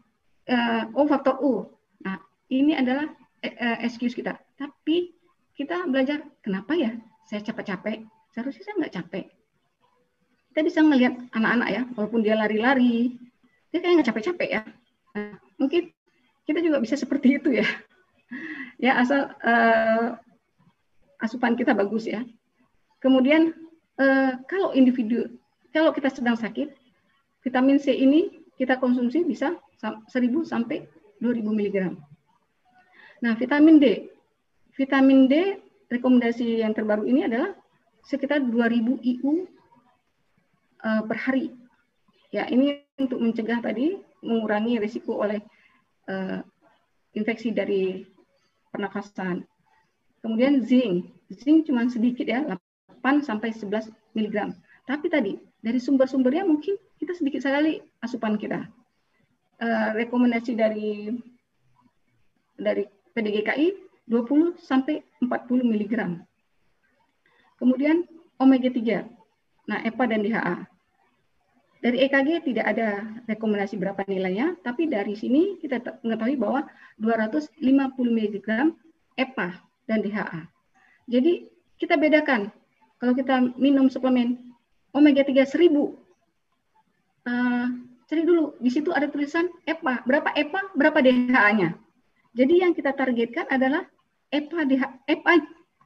[0.51, 1.53] uh, oh faktor U
[2.03, 2.19] nah
[2.51, 3.07] ini adalah
[3.43, 5.15] uh, excuse kita tapi
[5.55, 6.91] kita belajar kenapa ya
[7.27, 9.25] saya capek-capek seharusnya saya nggak capek.
[10.51, 13.13] Kita bisa ngelihat anak-anak ya walaupun dia lari-lari
[13.69, 14.61] dia kayak nggak capek-capek ya.
[15.13, 15.91] Nah, mungkin
[16.47, 17.67] kita juga bisa seperti itu ya.
[18.77, 20.13] Ya asal uh,
[21.17, 22.21] asupan kita bagus ya.
[23.01, 23.57] Kemudian
[23.97, 25.25] Eh, kalau individu,
[25.73, 26.69] kalau kita sedang sakit,
[27.41, 30.05] vitamin C ini kita konsumsi bisa 1000
[30.45, 30.85] sampai
[31.17, 31.97] 2000 mg.
[33.25, 34.13] Nah, vitamin D.
[34.77, 35.57] Vitamin D
[35.87, 37.55] rekomendasi yang terbaru ini adalah
[38.03, 39.47] sekitar 2000 IU
[40.83, 41.51] uh, per hari.
[42.31, 45.39] Ya, ini untuk mencegah tadi mengurangi risiko oleh
[46.11, 46.43] uh,
[47.15, 48.03] infeksi dari
[48.71, 49.47] pernafasan.
[50.19, 51.07] Kemudian zinc.
[51.31, 52.43] Zinc cuma sedikit ya,
[53.03, 54.35] 8 sampai 11 mg.
[54.87, 58.67] Tapi tadi dari sumber-sumbernya mungkin kita sedikit sekali asupan kita.
[59.57, 61.09] Uh, rekomendasi dari
[62.57, 62.85] dari
[63.17, 65.93] PDGKI 20 sampai 40 mg.
[67.59, 68.07] Kemudian
[68.39, 69.05] omega 3.
[69.67, 70.55] Nah, EPA dan DHA.
[71.77, 76.65] Dari EKG tidak ada rekomendasi berapa nilainya, tapi dari sini kita mengetahui bahwa
[76.97, 77.61] 250
[77.93, 78.47] mg
[79.13, 79.49] EPA
[79.85, 80.41] dan DHA.
[81.05, 81.45] Jadi
[81.77, 82.49] kita bedakan
[82.97, 84.41] kalau kita minum suplemen
[84.93, 85.93] omega 3 1000 uh,
[88.09, 91.77] cari dulu di situ ada tulisan EPA berapa EPA berapa DHA-nya
[92.33, 93.85] jadi yang kita targetkan adalah
[94.31, 95.33] EPA DH, EPA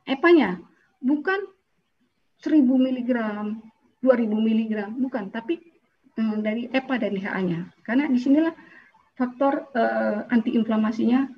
[0.10, 0.58] EPA-nya
[1.01, 1.39] bukan
[2.41, 3.10] 1000 mg
[4.01, 5.62] 2000 mg bukan tapi
[6.17, 8.54] um, dari EPA dan DHA-nya karena di sinilah
[9.13, 11.30] faktor uh, antiinflamasinya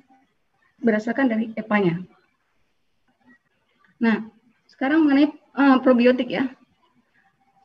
[0.80, 2.00] berdasarkan dari EPA-nya.
[4.00, 4.24] Nah,
[4.68, 6.48] sekarang mengenai uh, probiotik ya.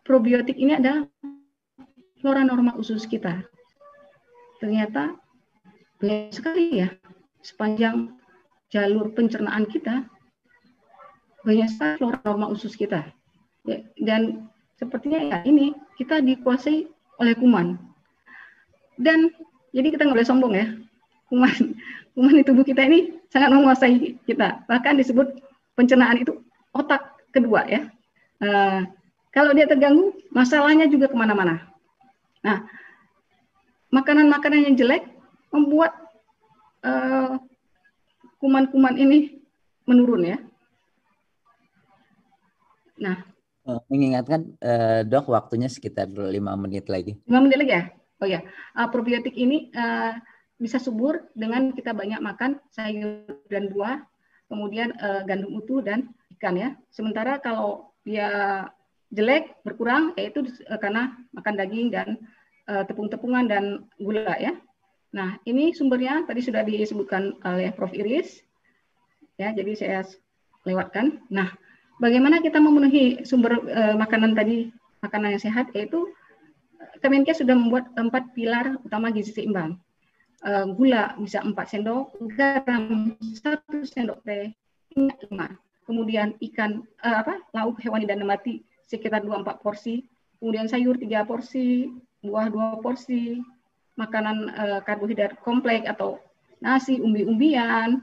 [0.04, 1.08] Probiotik ini adalah
[2.20, 3.44] flora normal usus kita.
[4.60, 5.16] Ternyata
[6.00, 6.90] banyak sekali ya
[7.40, 8.19] sepanjang
[8.70, 10.06] jalur pencernaan kita
[11.44, 13.06] banyak sekali flora normal usus kita.
[13.66, 16.88] Ya, dan sepertinya ya ini kita dikuasai
[17.20, 17.80] oleh kuman.
[19.00, 19.32] Dan
[19.72, 20.68] jadi kita nggak boleh sombong ya.
[21.32, 21.56] Kuman,
[22.16, 24.66] kuman di tubuh kita ini sangat menguasai kita.
[24.68, 25.40] Bahkan disebut
[25.74, 26.38] pencernaan itu
[26.76, 27.02] otak
[27.32, 27.88] kedua ya.
[28.40, 28.88] Uh,
[29.30, 31.70] kalau dia terganggu, masalahnya juga ke mana-mana.
[32.42, 32.66] Nah,
[33.94, 35.06] makanan-makanan yang jelek
[35.54, 35.94] membuat
[36.82, 37.38] eh,
[38.40, 39.44] kuman-kuman ini
[39.84, 40.38] menurun ya.
[43.00, 43.24] Nah,
[43.68, 47.16] uh, mengingatkan uh, dok waktunya sekitar lima menit lagi.
[47.28, 47.84] Lima menit lagi ya?
[48.20, 48.44] Oh ya,
[48.76, 50.20] uh, probiotik ini uh,
[50.60, 54.04] bisa subur dengan kita banyak makan sayur dan buah,
[54.52, 56.76] kemudian uh, gandum utuh dan ikan ya.
[56.92, 58.68] Sementara kalau dia
[59.16, 60.46] jelek berkurang yaitu
[60.84, 62.20] karena makan daging dan
[62.68, 64.60] uh, tepung-tepungan dan gula ya.
[65.10, 67.94] Nah, ini sumbernya tadi sudah disebutkan oleh Prof.
[67.94, 68.46] Iris.
[69.40, 70.00] Ya, jadi saya
[70.68, 71.24] lewatkan.
[71.34, 71.50] Nah,
[71.98, 74.70] bagaimana kita memenuhi sumber uh, makanan tadi,
[75.02, 76.12] makanan yang sehat, yaitu
[77.00, 79.80] Kemenkes sudah membuat empat pilar utama gizi seimbang.
[80.44, 84.52] Uh, gula bisa empat sendok, garam satu sendok teh,
[84.96, 85.48] minyak lima.
[85.88, 90.04] Kemudian ikan uh, apa lauk hewani dan nabati sekitar dua empat porsi.
[90.40, 91.92] Kemudian sayur tiga porsi,
[92.24, 93.40] buah dua porsi,
[94.00, 96.24] makanan uh, karbohidrat kompleks atau
[96.64, 98.00] nasi, umbi-umbian,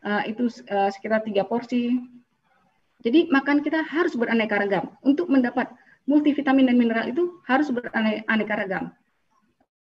[0.00, 2.00] uh, itu uh, sekitar tiga porsi.
[3.04, 4.88] Jadi makan kita harus beraneka ragam.
[5.04, 5.68] Untuk mendapat
[6.08, 8.84] multivitamin dan mineral itu harus beraneka ragam.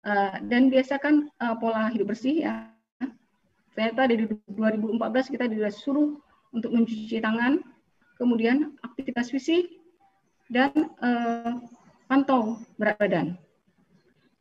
[0.06, 2.70] Uh, dan biasakan uh, pola hidup bersih ya.
[3.74, 6.20] Ternyata dari 2014 kita disuruh
[6.54, 7.64] untuk mencuci tangan,
[8.20, 9.80] kemudian aktivitas fisik,
[10.50, 11.62] dan uh,
[12.10, 13.28] pantau berat badan.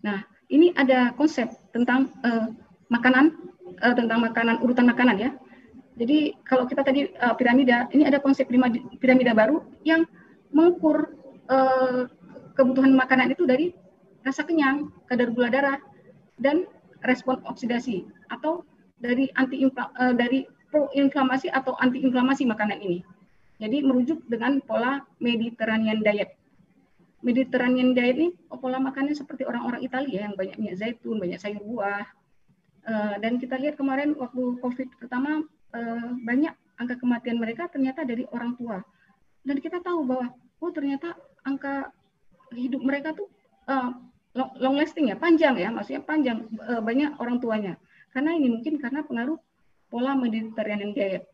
[0.01, 2.53] Nah, ini ada konsep tentang uh,
[2.89, 3.37] makanan,
[3.85, 5.31] uh, tentang makanan urutan makanan ya.
[5.99, 8.47] Jadi kalau kita tadi uh, piramida, ini ada konsep
[9.03, 10.07] piramida baru yang
[10.55, 11.13] mengukur
[11.51, 12.07] uh,
[12.55, 13.75] kebutuhan makanan itu dari
[14.23, 15.79] rasa kenyang, kadar gula darah,
[16.39, 16.65] dan
[17.03, 18.63] respon oksidasi atau
[18.99, 23.03] dari anti uh, dari proinflamasi atau antiinflamasi makanan ini.
[23.59, 26.38] Jadi merujuk dengan pola Mediterranean diet.
[27.19, 28.29] Mediterranean diet ini
[28.63, 32.07] pola makannya seperti orang-orang Italia yang banyak minyak zaitun, banyak sayur buah.
[32.89, 38.23] Uh, dan kita lihat kemarin waktu COVID pertama uh, banyak angka kematian mereka ternyata dari
[38.31, 38.79] orang tua.
[39.43, 40.31] Dan kita tahu bahwa
[40.63, 41.91] oh ternyata angka
[42.55, 43.27] hidup mereka tuh
[43.67, 43.93] uh,
[44.63, 47.75] long lasting ya, panjang ya, maksudnya panjang banyak orang tuanya.
[48.15, 49.35] Karena ini mungkin karena pengaruh
[49.91, 51.27] pola Mediterranean diet.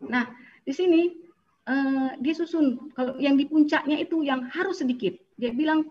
[0.00, 0.24] Nah,
[0.64, 1.12] di sini
[1.68, 5.12] uh, dia susun kalau yang di puncaknya itu yang harus sedikit.
[5.36, 5.88] Dia bilang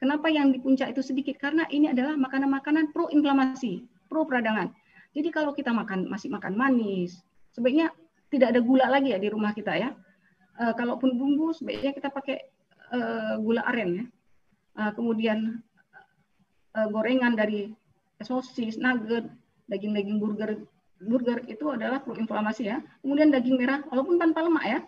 [0.00, 4.72] kenapa yang di puncak itu sedikit karena ini adalah makanan-makanan pro inflamasi, pro peradangan.
[5.12, 7.20] Jadi kalau kita makan masih makan manis,
[7.52, 7.92] sebaiknya
[8.32, 9.92] tidak ada gula lagi ya di rumah kita ya.
[10.56, 12.48] Uh, kalaupun bumbu sebaiknya kita pakai
[12.92, 14.04] uh, gula aren ya.
[14.72, 15.60] Uh, kemudian
[16.72, 17.76] uh, gorengan dari
[18.24, 19.28] sosis, nugget,
[19.68, 20.64] daging-daging burger
[21.02, 22.80] burger itu adalah pro inflamasi ya.
[23.04, 24.78] Kemudian daging merah walaupun tanpa lemak ya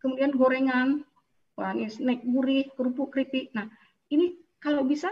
[0.00, 1.02] kemudian gorengan,
[1.56, 3.52] wah ini snack gurih, kerupuk, keripik.
[3.56, 3.68] Nah,
[4.12, 5.10] ini kalau bisa,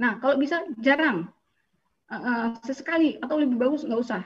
[0.00, 1.28] nah kalau bisa jarang,
[2.10, 4.22] uh, sesekali atau lebih bagus nggak usah.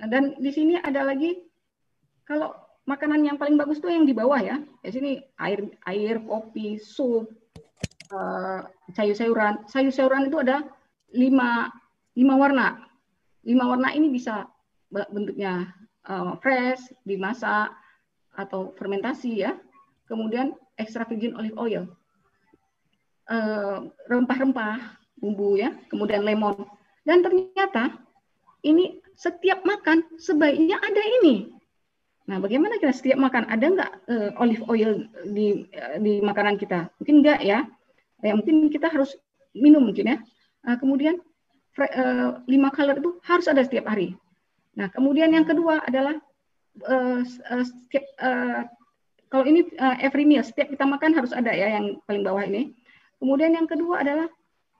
[0.00, 1.38] Nah, dan di sini ada lagi,
[2.26, 2.54] kalau
[2.84, 4.60] makanan yang paling bagus tuh yang di bawah ya.
[4.84, 7.28] Di sini air, air, kopi, sup,
[8.12, 8.60] uh,
[8.92, 9.68] sayur-sayuran.
[9.68, 10.64] Sayur-sayuran itu ada
[11.16, 11.72] lima,
[12.16, 12.68] lima warna.
[13.44, 14.48] Lima warna ini bisa
[14.88, 15.72] bentuknya
[16.08, 17.72] uh, fresh, dimasak,
[18.34, 19.56] atau fermentasi ya,
[20.10, 21.82] kemudian extra virgin olive oil,
[23.30, 23.78] eh,
[24.10, 26.66] rempah-rempah, bumbu ya, kemudian lemon.
[27.04, 27.94] Dan ternyata
[28.64, 31.54] ini setiap makan sebaiknya ada ini.
[32.24, 36.88] Nah, bagaimana kita setiap makan ada nggak uh, olive oil di uh, di makanan kita?
[36.96, 37.68] Mungkin enggak ya.
[38.24, 39.12] Ya mungkin kita harus
[39.52, 40.16] minum mungkin ya.
[40.64, 41.20] Uh, kemudian
[42.46, 44.16] lima color itu harus ada setiap hari.
[44.78, 46.16] Nah, kemudian yang kedua adalah
[46.82, 47.22] uh,
[47.62, 48.66] setiap uh,
[49.30, 52.74] kalau ini uh, every meal setiap kita makan harus ada ya yang paling bawah ini.
[53.18, 54.28] Kemudian yang kedua adalah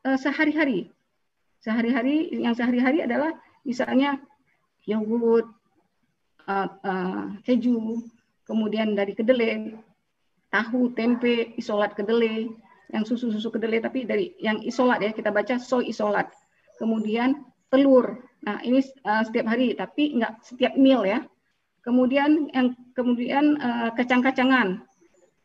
[0.07, 0.91] uh, sehari-hari.
[1.63, 3.33] Sehari-hari yang sehari-hari adalah
[3.65, 4.21] misalnya
[4.85, 5.49] yogurt,
[6.45, 8.05] uh, uh, keju,
[8.45, 9.73] kemudian dari kedelai,
[10.53, 12.53] tahu, tempe, isolat kedelai,
[12.93, 16.31] yang susu-susu kedelai tapi dari yang isolat ya kita baca soy isolat.
[16.79, 18.23] Kemudian telur.
[18.45, 21.25] Nah, ini uh, setiap hari tapi enggak setiap meal ya.
[21.85, 24.81] Kemudian yang kemudian uh, kacang-kacangan,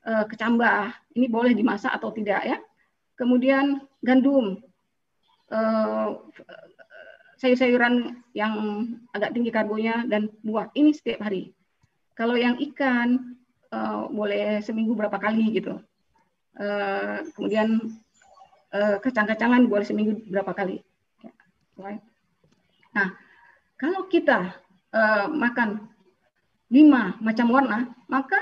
[0.08, 2.58] uh, kecambah, ini boleh dimasak atau tidak ya.
[3.19, 4.63] Kemudian gandum,
[5.52, 6.15] uh,
[7.43, 8.56] sayur-sayuran yang
[9.12, 11.52] agak tinggi karbonya dan buah ini setiap hari.
[12.15, 13.36] Kalau yang ikan
[14.12, 15.80] boleh seminggu berapa kali gitu.
[17.36, 17.80] Kemudian
[18.75, 20.84] uh, kacang-kacangan boleh seminggu berapa kali.
[22.91, 23.08] Nah,
[23.80, 24.52] kalau kita
[25.32, 25.88] makan
[26.69, 28.38] lima macam warna, maka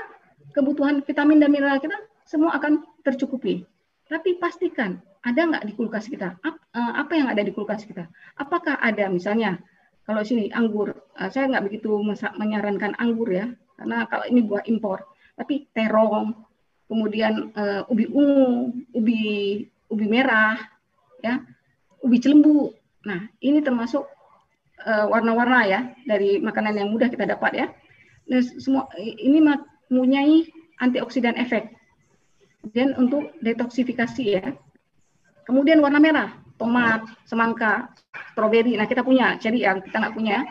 [0.52, 1.96] kebutuhan vitamin dan mineral kita
[2.28, 3.64] semua akan tercukupi.
[4.08, 6.36] Tapi pastikan ada nggak di kulkas kita?
[6.44, 8.08] Eh, apa yang ada di kulkas kita?
[8.36, 9.60] Apakah ada misalnya
[10.04, 12.00] kalau sini anggur, eh, saya nggak begitu
[12.36, 15.04] menyarankan anggur ya, karena kalau ini buah impor.
[15.38, 16.34] Tapi terong,
[16.90, 19.22] kemudian uh, ubi ungu, ubi
[19.86, 20.58] ubi merah,
[21.22, 21.38] ya,
[22.02, 22.74] ubi celembu.
[23.06, 24.02] Nah, ini termasuk
[24.88, 27.66] warna-warna ya dari makanan yang mudah kita dapat ya.
[28.28, 30.46] Nah, semua ini mempunyai
[30.84, 31.72] antioksidan efek.
[32.74, 34.52] Dan untuk detoksifikasi ya.
[35.48, 36.28] Kemudian warna merah,
[36.60, 37.88] tomat, semangka,
[38.34, 38.76] stroberi.
[38.76, 40.44] Nah kita punya, cherry yang kita nggak punya.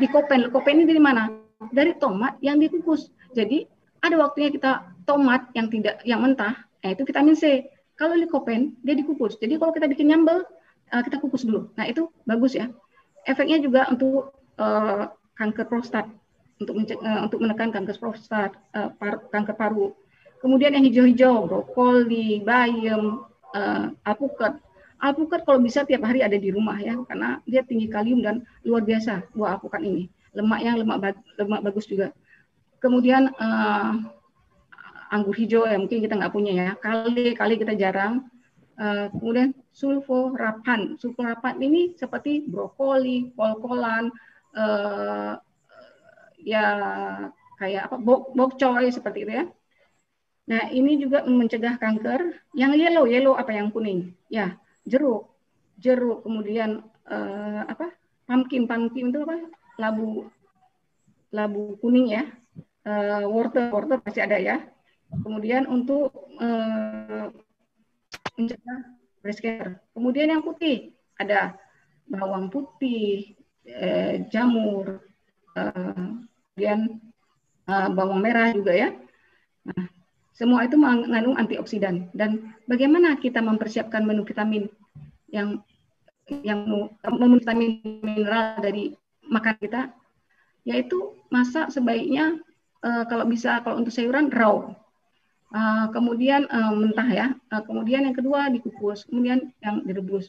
[0.00, 1.28] Di kopen, kopen ini dari mana?
[1.74, 3.12] Dari tomat yang dikukus.
[3.36, 3.68] Jadi
[4.00, 7.66] ada waktunya kita tomat yang tidak yang mentah, nah itu vitamin C.
[7.98, 9.34] Kalau likopen dia dikukus.
[9.42, 10.46] Jadi kalau kita bikin nyambel,
[10.94, 11.74] uh, kita kukus dulu.
[11.74, 12.70] Nah itu bagus ya.
[13.26, 16.06] Efeknya juga untuk uh, kanker prostat,
[16.58, 18.52] untuk uh, untuk menekan kanker prostat,
[18.98, 19.94] par kanker paru.
[20.38, 24.62] Kemudian yang hijau-hijau, brokoli, bayam, uh, alpukat.
[24.98, 28.82] Alpukat kalau bisa tiap hari ada di rumah ya, karena dia tinggi kalium dan luar
[28.82, 30.10] biasa buah alpukat ini.
[30.34, 32.14] Lemaknya lemak lemak bagus juga.
[32.78, 33.98] Kemudian uh,
[35.10, 36.70] anggur hijau ya mungkin kita nggak punya ya.
[36.78, 38.26] Kali kali kita jarang.
[38.78, 40.94] Uh, kemudian sulforapan.
[41.02, 44.14] Sulforapan ini seperti brokoli, kol-kolan,
[46.42, 46.64] ya
[47.58, 49.44] kayak apa bok bokcoy seperti itu ya.
[50.48, 52.48] Nah, ini juga mencegah kanker.
[52.56, 54.16] Yang yellow, yellow apa yang kuning?
[54.32, 54.56] Ya,
[54.88, 55.28] jeruk.
[55.76, 57.92] Jeruk, kemudian uh, apa?
[58.24, 59.36] Pumpkin, pumpkin itu apa?
[59.76, 60.24] Labu
[61.28, 62.24] labu kuning ya.
[62.88, 64.64] Uh, wortel, wortel pasti ada ya.
[65.12, 67.28] Kemudian untuk uh,
[68.40, 68.80] mencegah
[69.20, 69.82] breast cancer.
[69.92, 71.58] Kemudian yang putih ada
[72.08, 73.36] bawang putih,
[73.68, 75.07] eh, jamur, eh,
[75.72, 76.80] kemudian
[77.68, 78.88] eh, bawang merah juga ya.
[79.68, 79.86] Nah,
[80.34, 82.14] semua itu mengandung antioksidan.
[82.14, 84.70] Dan bagaimana kita mempersiapkan menu vitamin
[85.28, 85.60] yang
[86.28, 86.64] yang
[87.18, 88.94] menu vitamin mineral dari
[89.26, 89.90] makan kita,
[90.62, 92.36] yaitu masak sebaiknya
[92.84, 94.72] uh, kalau bisa kalau untuk sayuran raw
[95.48, 97.26] Uh, kemudian uh, mentah ya.
[97.48, 99.08] Uh, kemudian yang kedua dikukus.
[99.08, 100.28] Kemudian yang direbus.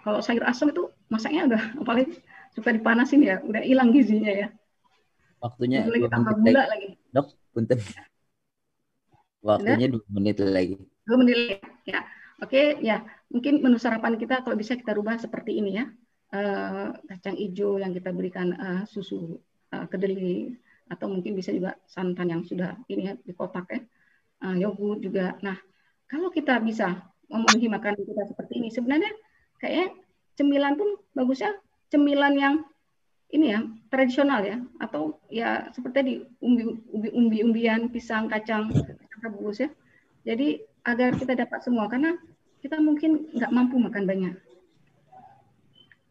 [0.00, 2.16] Kalau sayur asam itu masaknya udah apalagi
[2.56, 4.48] suka dipanasin ya, udah hilang gizinya ya.
[5.44, 6.96] Waktunya lagi tambah gula lagi.
[7.12, 7.78] Dok, punten.
[9.44, 10.80] Waktunya dua menit lagi.
[11.04, 11.56] Dua menit lagi.
[11.84, 12.00] Ya.
[12.40, 13.04] Oke, ya.
[13.28, 15.84] Mungkin menu sarapan kita kalau bisa kita rubah seperti ini ya.
[16.34, 19.38] Uh, kacang hijau yang kita berikan uh, susu
[19.70, 20.56] uh, kedelai
[20.90, 23.80] atau mungkin bisa juga santan yang sudah ini ya di kotak ya
[24.42, 25.36] uh, yogurt juga.
[25.44, 25.54] Nah,
[26.08, 29.12] kalau kita bisa memenuhi makanan kita seperti ini, sebenarnya
[29.60, 29.94] kayak
[30.34, 31.54] cemilan pun bagusnya
[31.92, 32.54] cemilan yang
[33.34, 34.56] ini ya tradisional ya.
[34.78, 36.62] Atau ya seperti di umbi
[36.94, 38.70] umbi umbi umbian pisang kacang
[39.20, 39.70] rebus ya.
[40.24, 42.14] Jadi agar kita dapat semua karena
[42.62, 44.34] kita mungkin nggak mampu makan banyak.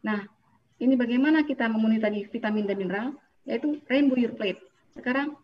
[0.04, 0.20] Nah
[0.78, 3.08] ini bagaimana kita memenuhi tadi vitamin dan mineral
[3.48, 4.60] yaitu rainbow your plate.
[4.94, 5.34] Sekarang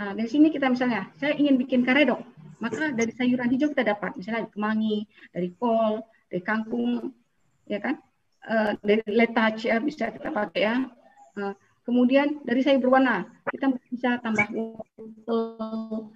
[0.00, 2.24] Nah, dari sini kita misalnya, saya ingin bikin karedok,
[2.56, 6.00] maka dari sayuran hijau kita dapat, misalnya kemangi, dari kol,
[6.32, 7.12] dari kangkung,
[7.68, 8.00] ya kan,
[8.48, 10.88] uh, dari letach ya bisa kita pakai ya.
[11.36, 11.54] Uh,
[11.86, 14.46] kemudian dari sayur berwarna, kita bisa tambah
[15.28, 16.06] uh,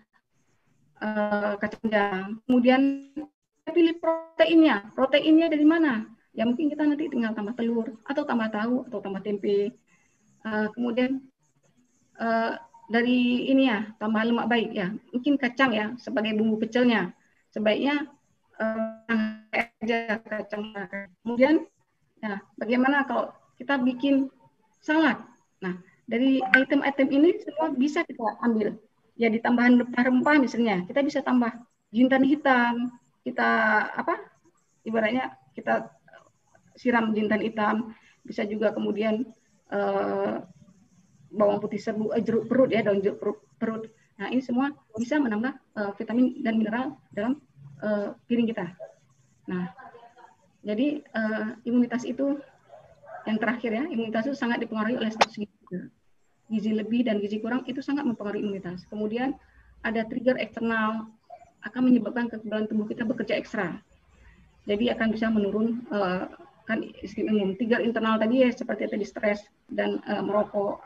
[1.59, 2.39] kacang jang.
[2.47, 3.11] Kemudian
[3.69, 6.07] pilih proteinnya, proteinnya dari mana?
[6.35, 9.71] Ya mungkin kita nanti tinggal tambah telur atau tambah tahu atau tambah tempe.
[10.45, 11.25] Uh, kemudian
[12.87, 17.11] dari ini ya tambahan lemak baik ya mungkin kacang ya sebagai bumbu pecelnya
[17.51, 18.07] sebaiknya
[19.51, 20.71] aja kacang
[21.25, 21.67] kemudian
[22.23, 24.31] ya bagaimana kalau kita bikin
[24.85, 25.17] salad
[25.65, 28.77] nah dari item-item ini semua bisa kita ambil
[29.17, 31.49] ya di tambahan rempah-rempah misalnya kita bisa tambah
[31.89, 32.93] jintan hitam
[33.25, 33.51] kita
[33.97, 34.21] apa
[34.85, 35.89] ibaratnya kita
[36.77, 39.25] siram jintan hitam bisa juga kemudian
[39.73, 40.45] uh,
[41.35, 43.83] bawang putih serbu, eh, jeruk perut ya, daun jeruk perut, perut.
[44.17, 47.43] Nah ini semua bisa menambah uh, vitamin dan mineral dalam
[47.83, 48.71] uh, piring kita.
[49.51, 49.75] Nah,
[50.65, 52.39] jadi uh, imunitas itu
[53.25, 55.57] yang terakhir ya, imunitas itu sangat dipengaruhi oleh status gizi.
[56.49, 58.85] Gizi lebih dan gizi kurang itu sangat mempengaruhi imunitas.
[58.93, 59.33] Kemudian
[59.81, 61.09] ada trigger eksternal
[61.65, 63.81] akan menyebabkan kekebalan tubuh kita bekerja ekstra.
[64.69, 66.29] Jadi akan bisa menurun uh,
[66.69, 66.81] kan
[67.29, 67.57] umum.
[67.57, 70.81] Trigger internal tadi ya seperti tadi stres dan uh, merokok,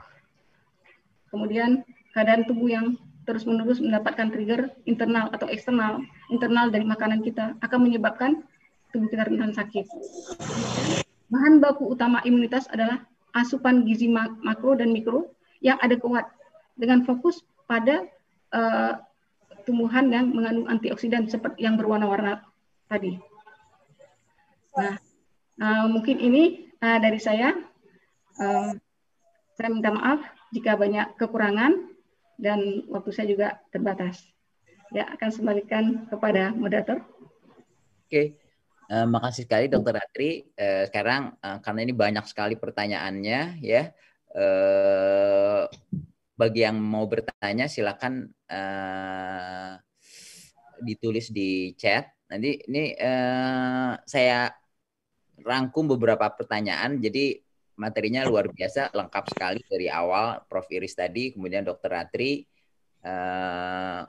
[1.28, 1.84] Kemudian
[2.16, 2.97] keadaan tubuh yang
[3.28, 6.01] terus-menerus mendapatkan trigger internal atau eksternal,
[6.32, 8.41] internal dari makanan kita akan menyebabkan
[8.89, 9.84] tubuh kita rentan sakit.
[11.29, 13.05] Bahan baku utama imunitas adalah
[13.37, 16.24] asupan gizi makro dan mikro yang ada kuat
[16.81, 18.09] dengan fokus pada
[18.57, 18.97] uh,
[19.68, 22.41] tumbuhan yang mengandung antioksidan seperti yang berwarna-warna
[22.89, 23.20] tadi.
[24.79, 24.97] Nah,
[25.61, 27.53] uh, mungkin ini uh, dari saya.
[28.39, 28.72] Uh,
[29.59, 30.22] saya minta maaf
[30.55, 31.91] jika banyak kekurangan
[32.39, 34.22] dan waktu saya juga terbatas.
[34.95, 37.05] Ya, akan kembalikan kepada moderator.
[38.09, 38.47] Oke.
[38.89, 40.49] Uh, makasih sekali Dokter Ratri.
[40.57, 43.93] Uh, sekarang uh, karena ini banyak sekali pertanyaannya ya.
[44.32, 45.68] Uh,
[46.39, 49.76] bagi yang mau bertanya silakan uh,
[50.80, 52.09] ditulis di chat.
[52.32, 54.49] Nanti ini uh, saya
[55.45, 56.97] rangkum beberapa pertanyaan.
[56.97, 57.36] Jadi
[57.78, 61.93] materinya luar biasa, lengkap sekali dari awal Prof Iris tadi, kemudian Dr.
[61.93, 62.41] Ratri.
[63.05, 64.03] Uh,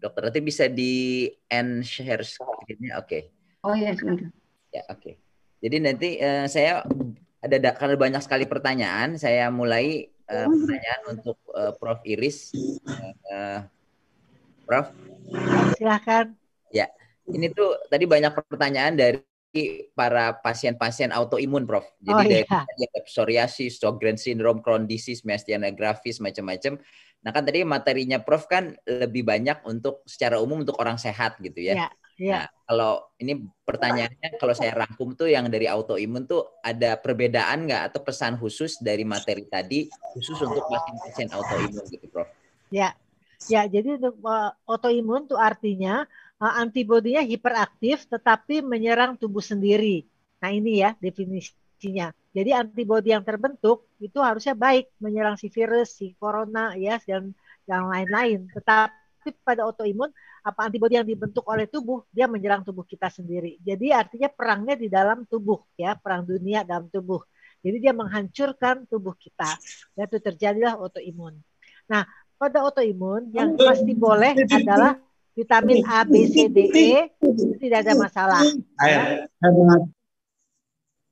[0.00, 0.28] Dr.
[0.28, 3.06] Ratri bisa di end share screen-nya, oke.
[3.06, 3.39] Okay.
[3.60, 4.32] Oh iya, sebentar.
[4.72, 5.00] Ya, oke.
[5.00, 5.14] Okay.
[5.60, 6.80] Jadi nanti uh, saya
[7.40, 12.52] ada karena banyak sekali pertanyaan, saya mulai uh, pertanyaan untuk uh, Prof Iris.
[13.28, 13.60] Uh,
[14.64, 14.88] Prof.
[15.76, 16.32] Silahkan.
[16.72, 16.88] Ya,
[17.28, 19.20] ini tuh tadi banyak pertanyaan dari
[19.92, 21.84] para pasien-pasien autoimun, Prof.
[22.00, 23.00] Jadi oh, dari iya.
[23.04, 26.80] psoriasis, Sjogren syndrome, Crohn disease, myasthenia gravis, macam-macam.
[27.20, 31.60] Nah kan tadi materinya Prof kan lebih banyak untuk secara umum untuk orang sehat gitu
[31.60, 31.84] ya.
[31.84, 31.92] Yeah.
[32.20, 32.36] Ya.
[32.36, 37.82] Nah, kalau ini pertanyaannya, kalau saya rangkum tuh yang dari autoimun tuh ada perbedaan nggak
[37.88, 42.28] atau pesan khusus dari materi tadi khusus untuk pasien-pasien autoimun gitu, Prof?
[42.68, 42.92] Ya,
[43.48, 43.64] ya.
[43.64, 46.04] Jadi untuk uh, autoimun tuh artinya
[46.44, 50.04] uh, antibodinya hiperaktif tetapi menyerang tubuh sendiri.
[50.44, 52.12] Nah ini ya definisinya.
[52.36, 57.32] Jadi antibodi yang terbentuk itu harusnya baik menyerang si virus, si corona ya dan
[57.64, 58.44] yang lain-lain.
[58.52, 58.99] Tetapi
[59.44, 60.08] pada autoimun
[60.40, 63.60] apa antibodi yang dibentuk oleh tubuh dia menyerang tubuh kita sendiri.
[63.60, 67.20] Jadi artinya perangnya di dalam tubuh ya, perang dunia dalam tubuh.
[67.60, 69.52] Jadi dia menghancurkan tubuh kita.
[69.92, 71.36] Ya itu terjadilah autoimun.
[71.92, 72.08] Nah,
[72.40, 74.96] pada autoimun yang pasti boleh adalah
[75.36, 78.40] vitamin A, B, C, D, E itu tidak ada masalah.
[78.80, 79.28] Ya.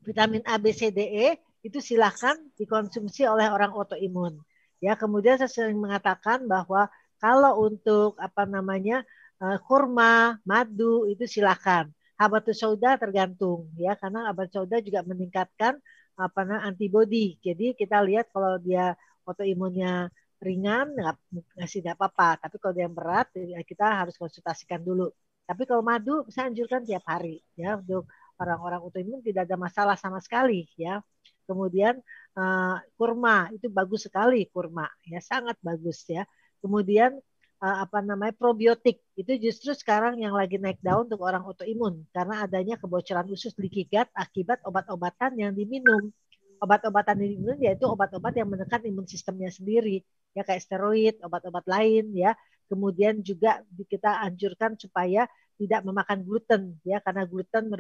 [0.01, 1.29] Vitamin A, B, C, D, E
[1.61, 4.41] itu silahkan dikonsumsi oleh orang autoimun.
[4.79, 6.87] Ya, kemudian saya sering mengatakan bahwa
[7.23, 9.03] kalau untuk apa namanya
[9.43, 11.91] uh, kurma, madu itu silakan.
[12.19, 15.79] Habatus sauda tergantung ya karena habatus sauda juga meningkatkan
[16.19, 17.39] apa namanya antibodi.
[17.47, 20.11] Jadi kita lihat kalau dia autoimunnya
[20.43, 21.15] ringan nggak
[21.59, 22.43] ngasih tidak apa-apa.
[22.43, 25.07] Tapi kalau dia yang berat ya kita harus konsultasikan dulu.
[25.47, 28.11] Tapi kalau madu saya anjurkan tiap hari ya untuk
[28.43, 31.03] orang-orang autoimun tidak ada masalah sama sekali ya.
[31.47, 31.97] Kemudian
[32.37, 36.27] uh, kurma itu bagus sekali kurma ya sangat bagus ya.
[36.59, 37.19] Kemudian
[37.63, 42.47] uh, apa namanya probiotik itu justru sekarang yang lagi naik daun untuk orang autoimun karena
[42.47, 46.11] adanya kebocoran usus leaky gut akibat obat-obatan yang diminum.
[46.59, 50.03] Obat-obatan yang diminum yaitu obat-obat yang menekan imun sistemnya sendiri
[50.35, 52.35] ya kayak steroid, obat-obat lain ya.
[52.69, 55.25] Kemudian juga kita anjurkan supaya
[55.57, 57.73] tidak memakan gluten ya karena gluten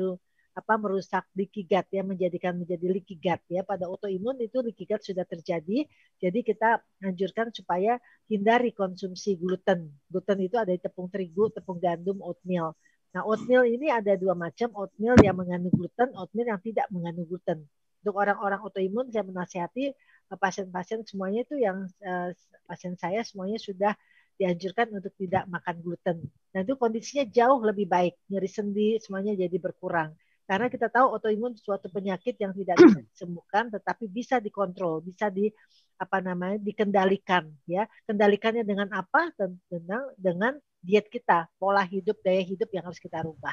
[0.58, 3.62] apa merusak leaky gut ya menjadikan menjadi leaky gut ya.
[3.62, 5.86] Pada autoimun itu leaky gut sudah terjadi.
[6.18, 9.94] Jadi kita anjurkan supaya hindari konsumsi gluten.
[10.10, 12.74] Gluten itu ada di tepung terigu tepung gandum oatmeal.
[13.14, 14.74] Nah oatmeal ini ada dua macam.
[14.74, 17.62] Oatmeal yang mengandung gluten oatmeal yang tidak mengandung gluten.
[18.02, 22.30] Untuk orang-orang autoimun saya menasihati eh, pasien-pasien semuanya itu yang uh,
[22.66, 23.92] pasien saya semuanya sudah
[24.38, 26.16] dianjurkan untuk tidak makan gluten.
[26.54, 30.14] Dan itu kondisinya jauh lebih baik, nyeri sendi semuanya jadi berkurang.
[30.48, 35.52] Karena kita tahu autoimun suatu penyakit yang tidak bisa disembuhkan tetapi bisa dikontrol, bisa di
[36.00, 37.84] apa namanya dikendalikan ya.
[38.08, 39.28] Kendalikannya dengan apa?
[39.68, 43.52] Dengan dengan diet kita, pola hidup, daya hidup yang harus kita rubah.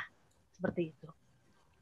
[0.55, 1.09] Seperti itu.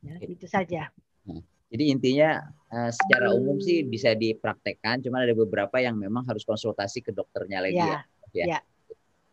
[0.01, 0.89] Ya, itu saja.
[1.29, 1.45] Hmm.
[1.69, 2.41] Jadi intinya
[2.73, 7.61] eh, secara umum sih bisa dipraktekkan, cuma ada beberapa yang memang harus konsultasi ke dokternya
[7.61, 8.01] lagi ya.
[8.33, 8.45] ya.
[8.57, 8.59] ya.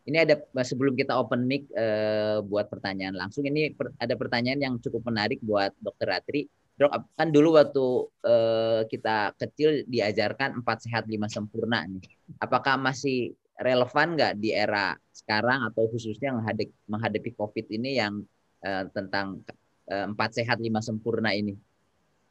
[0.08, 3.44] Ini ada sebelum kita open mic uh, buat pertanyaan langsung.
[3.44, 6.48] Ini per, ada pertanyaan yang cukup menarik buat Dokter Ratri.
[6.80, 7.86] Dok, kan dulu waktu
[8.24, 12.00] uh, kita kecil diajarkan empat sehat lima sempurna nih.
[12.40, 18.24] Apakah masih relevan nggak di era sekarang atau khususnya menghadapi, menghadapi COVID ini yang
[18.64, 19.44] uh, tentang
[19.90, 21.50] empat sehat lima sempurna ini,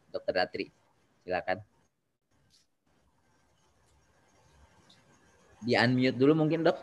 [0.07, 0.71] Dokter Ratri?
[1.27, 1.59] Silakan.
[5.67, 6.79] Di unmute dulu mungkin dok.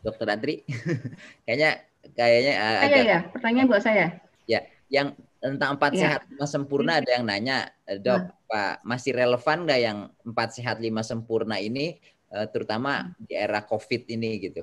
[0.00, 0.64] Dokter Andri?
[1.44, 1.80] kayaknya
[2.16, 2.96] kayaknya uh, agak...
[2.96, 4.06] ya, ya, pertanyaan buat saya.
[4.48, 6.00] Ya, yang tentang empat ya.
[6.00, 8.36] sehat lima sempurna ada yang nanya, eh, dok, nah.
[8.50, 11.96] Pak masih relevan nggak yang empat sehat lima sempurna ini,
[12.34, 14.62] uh, terutama di era COVID ini gitu?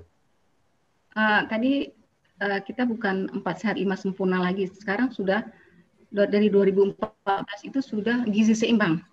[1.18, 1.90] Uh, tadi
[2.44, 5.48] uh, kita bukan empat sehat lima sempurna lagi, sekarang sudah
[6.12, 9.04] dari 2014 itu sudah gizi seimbang.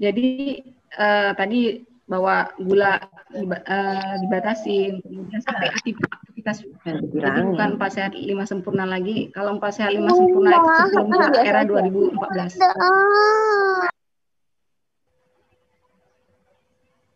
[0.00, 0.62] Jadi
[0.98, 3.00] uh, tadi bahwa gula
[3.32, 6.60] uh, dibatasi kemudian sampai aktivitas.
[6.84, 9.32] Jadi bukan empat sehat lima sempurna lagi.
[9.32, 12.60] Kalau empat sehat lima sempurna itu sebelum era 2014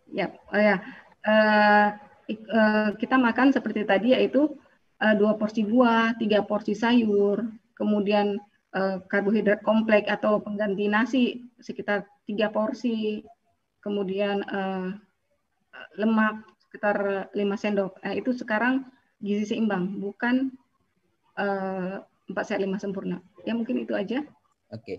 [0.09, 0.77] ya oh ya.
[1.29, 1.89] Uh,
[2.49, 4.57] uh, kita makan seperti tadi yaitu
[5.03, 7.45] uh, dua porsi buah tiga porsi sayur
[7.77, 8.41] kemudian
[8.73, 11.23] uh, karbohidrat kompleks atau pengganti nasi
[11.61, 13.23] sekitar tiga porsi,
[13.81, 14.95] kemudian uh,
[15.97, 17.93] lemak sekitar 5 sendok.
[18.03, 18.87] Nah, itu sekarang
[19.19, 20.53] gizi seimbang, bukan
[22.29, 23.23] empat sehat lima sempurna.
[23.47, 24.23] Ya mungkin itu aja.
[24.75, 24.99] Oke.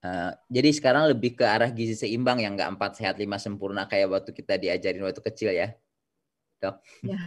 [0.00, 4.08] Uh, jadi sekarang lebih ke arah gizi seimbang yang nggak empat sehat lima sempurna kayak
[4.08, 5.76] waktu kita diajarin waktu kecil ya,
[6.56, 6.80] dok.
[7.04, 7.20] Ya.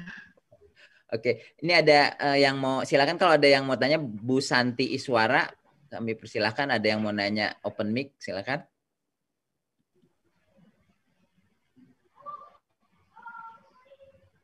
[1.14, 5.46] Oke, ini ada uh, yang mau silakan kalau ada yang mau tanya Bu Santi Iswara,
[5.86, 6.74] kami persilahkan.
[6.74, 8.66] Ada yang mau nanya open mic, silakan.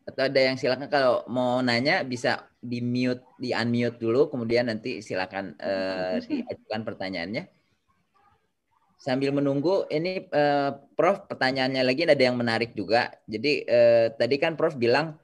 [0.10, 5.05] Atau ada yang silakan kalau mau nanya bisa di mute, di unmute dulu, kemudian nanti
[5.05, 7.45] silakan uh, diajukan pertanyaannya.
[8.99, 13.14] Sambil menunggu, ini uh, Prof pertanyaannya lagi ada yang menarik juga.
[13.30, 15.16] Jadi uh, tadi kan Prof bilang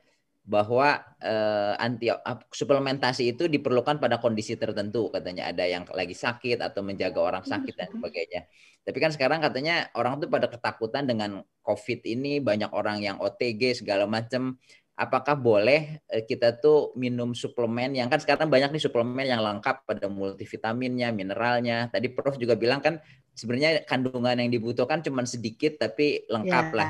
[0.46, 2.14] bahwa uh, anti
[2.54, 7.52] suplementasi itu diperlukan pada kondisi tertentu katanya ada yang lagi sakit atau menjaga orang hmm,
[7.52, 8.42] sakit dan sebagainya.
[8.86, 13.82] Tapi kan sekarang katanya orang tuh pada ketakutan dengan COVID ini banyak orang yang OTG
[13.82, 14.62] segala macam.
[14.96, 19.84] Apakah boleh eh, kita tuh minum suplemen yang kan sekarang banyak nih suplemen yang lengkap
[19.90, 21.90] pada multivitaminnya, mineralnya.
[21.90, 23.02] Tadi Prof juga bilang kan
[23.34, 26.78] sebenarnya kandungan yang dibutuhkan cuma sedikit tapi lengkap ya.
[26.78, 26.90] lah.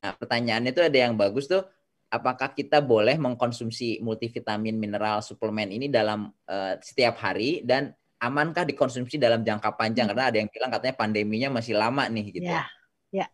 [0.00, 1.62] Nah, pertanyaannya itu ada yang bagus tuh
[2.10, 9.16] apakah kita boleh mengkonsumsi multivitamin mineral suplemen ini dalam uh, setiap hari dan amankah dikonsumsi
[9.16, 10.12] dalam jangka panjang hmm.
[10.12, 12.50] karena ada yang bilang katanya pandeminya masih lama nih gitu.
[12.50, 12.66] Ya.
[13.14, 13.26] Ya.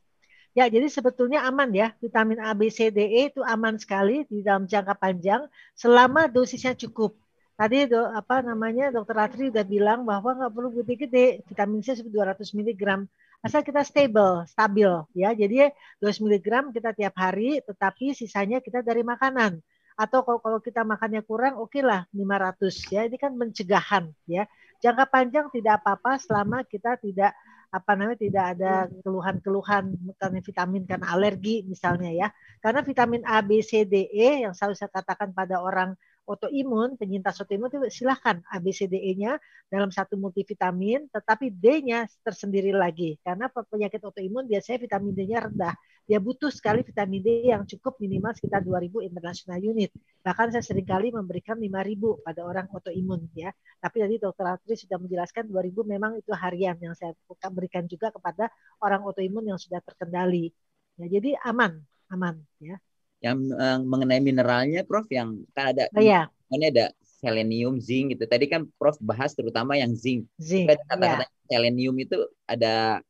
[0.57, 1.93] Ya, jadi sebetulnya aman ya.
[2.01, 5.45] Vitamin A, B, C, D, E itu aman sekali di dalam jangka panjang
[5.77, 7.17] selama dosisnya cukup.
[7.57, 12.53] Tadi do, apa namanya Dokter Atri udah bilang bahwa nggak perlu gede-gede, vitamin C 200
[12.53, 13.09] mg
[13.47, 15.31] asal kita stable, stabil ya.
[15.31, 15.71] Jadi
[16.03, 19.63] 200 mg kita tiap hari, tetapi sisanya kita dari makanan.
[19.97, 23.01] Atau kalau, kalau kita makannya kurang, oke okay lah 500 ya.
[23.07, 24.45] Ini kan pencegahan ya.
[24.85, 27.33] Jangka panjang tidak apa-apa selama kita tidak
[27.73, 28.73] apa namanya tidak ada
[29.03, 29.85] keluhan-keluhan
[30.17, 32.29] karena vitamin karena alergi misalnya ya.
[32.61, 37.39] Karena vitamin A, B, C, D, E yang selalu saya katakan pada orang autoimun, penyintas
[37.41, 39.39] autoimun itu silahkan ABCDE-nya
[39.71, 43.17] dalam satu multivitamin, tetapi D-nya tersendiri lagi.
[43.23, 45.75] Karena penyakit autoimun biasanya vitamin D-nya rendah.
[46.07, 49.91] Dia butuh sekali vitamin D yang cukup minimal sekitar 2000 international unit.
[50.23, 53.51] Bahkan saya sering kali memberikan 5000 pada orang autoimun ya.
[53.83, 57.11] Tapi tadi dokter Atri sudah menjelaskan 2000 memang itu harian yang saya
[57.51, 58.47] berikan juga kepada
[58.79, 60.55] orang autoimun yang sudah terkendali.
[60.95, 61.83] Ya, jadi aman,
[62.15, 62.79] aman ya
[63.27, 66.31] yang uh, mengenai mineralnya Prof yang kan ada oh, iya.
[66.55, 68.25] ini ada selenium, zinc gitu.
[68.31, 70.31] Tadi kan Prof bahas terutama yang zinc.
[70.39, 70.71] Zinc.
[70.71, 71.27] Kata-kata iya.
[71.51, 72.17] selenium itu
[72.47, 73.03] ada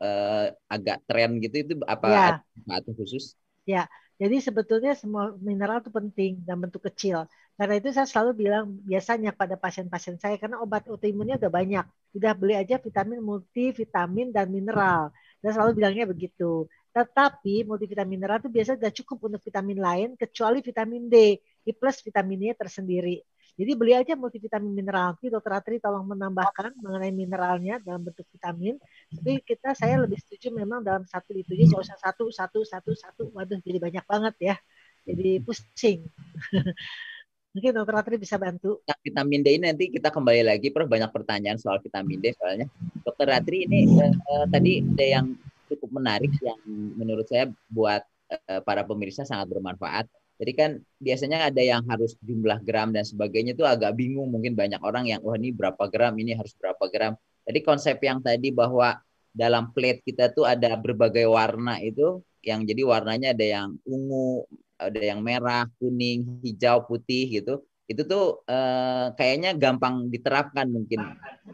[0.00, 2.28] uh, agak tren gitu itu apa iya.
[2.72, 3.36] atau khusus?
[3.68, 3.84] Ya,
[4.18, 7.30] jadi sebetulnya semua mineral itu penting dan bentuk kecil.
[7.54, 11.84] Karena itu saya selalu bilang biasanya pada pasien-pasien saya karena obat autoimunnya udah banyak.
[12.18, 15.14] Udah beli aja vitamin multi, vitamin dan mineral.
[15.38, 16.66] Dan selalu bilangnya begitu.
[16.92, 21.38] Tetapi multivitamin mineral itu biasanya sudah cukup untuk vitamin lain kecuali vitamin D
[21.76, 23.20] plus vitaminnya tersendiri.
[23.58, 25.18] Jadi beli aja multivitamin mineral.
[25.18, 28.78] Nanti dokter Atri tolong menambahkan mengenai mineralnya dalam bentuk vitamin.
[29.10, 33.22] Tapi kita saya lebih setuju memang dalam satu itu aja usah satu satu satu satu.
[33.34, 34.56] Waduh jadi banyak banget ya.
[35.02, 36.06] Jadi pusing.
[37.58, 38.78] Mungkin dokter Atri bisa bantu.
[38.86, 40.86] Nah, vitamin D ini nanti kita kembali lagi, Prof.
[40.86, 42.70] Banyak pertanyaan soal vitamin D soalnya.
[43.02, 45.26] Dokter Atri ini uh, tadi ada yang
[45.68, 46.58] cukup menarik yang
[46.96, 48.02] menurut saya buat
[48.32, 50.08] uh, para pemirsa sangat bermanfaat.
[50.38, 50.70] Jadi kan
[51.02, 55.18] biasanya ada yang harus jumlah gram dan sebagainya itu agak bingung mungkin banyak orang yang
[55.26, 57.12] wah ini berapa gram ini harus berapa gram.
[57.42, 59.02] Jadi konsep yang tadi bahwa
[59.34, 64.46] dalam plate kita tuh ada berbagai warna itu yang jadi warnanya ada yang ungu,
[64.78, 67.66] ada yang merah, kuning, hijau, putih gitu.
[67.90, 71.02] Itu tuh eh, kayaknya gampang diterapkan mungkin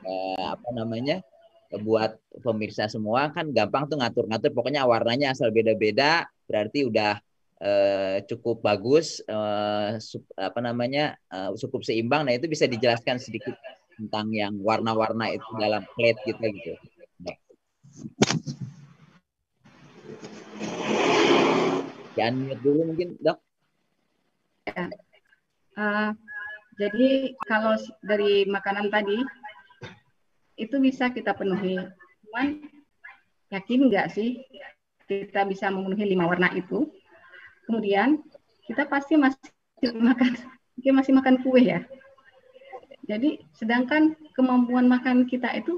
[0.04, 1.24] eh, apa namanya
[1.82, 2.14] buat
[2.44, 4.50] pemirsa semua kan gampang tuh ngatur-ngatur.
[4.54, 7.18] Pokoknya warnanya asal beda-beda berarti udah
[7.64, 12.28] uh, cukup bagus uh, sup, apa namanya uh, cukup seimbang.
[12.28, 13.56] Nah itu bisa dijelaskan sedikit
[13.94, 16.72] tentang yang warna-warna itu dalam plate gitu gitu.
[22.14, 23.38] Jangan mute dulu mungkin dok.
[24.64, 24.88] Ya.
[25.76, 26.10] uh,
[26.80, 29.18] jadi kalau dari makanan tadi
[30.54, 31.78] itu bisa kita penuhi.
[32.26, 32.62] Cuman
[33.50, 34.42] yakin nggak sih
[35.06, 36.90] kita bisa memenuhi lima warna itu?
[37.64, 38.20] Kemudian
[38.68, 39.52] kita pasti masih
[39.96, 40.32] makan,
[40.80, 41.84] kita masih makan kue ya.
[43.04, 45.76] Jadi sedangkan kemampuan makan kita itu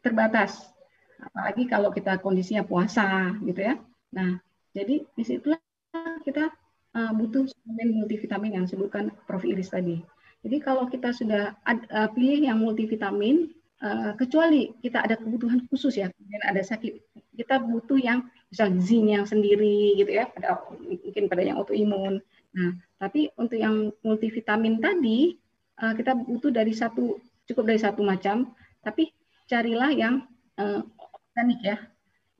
[0.00, 0.56] terbatas,
[1.20, 3.76] apalagi kalau kita kondisinya puasa gitu ya.
[4.12, 4.40] Nah,
[4.72, 5.60] jadi di situlah
[6.24, 6.48] kita
[6.96, 10.00] uh, butuh suplemen multivitamin yang disebutkan Prof Iris tadi.
[10.44, 13.52] Jadi kalau kita sudah ad, uh, pilih yang multivitamin,
[13.84, 17.04] uh, kecuali kita ada kebutuhan khusus ya, kemudian ada sakit,
[17.36, 22.24] kita butuh yang misal yang sendiri gitu ya, pada mungkin pada yang autoimun.
[22.54, 25.36] Nah, tapi untuk yang multivitamin tadi
[25.84, 29.12] uh, kita butuh dari satu cukup dari satu macam, tapi
[29.44, 30.24] carilah yang
[30.56, 30.80] uh,
[31.12, 31.76] organik ya.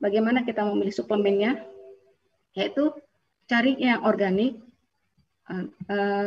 [0.01, 1.61] Bagaimana kita memilih suplemennya?
[2.57, 2.91] Yaitu
[3.47, 4.59] cari yang organik.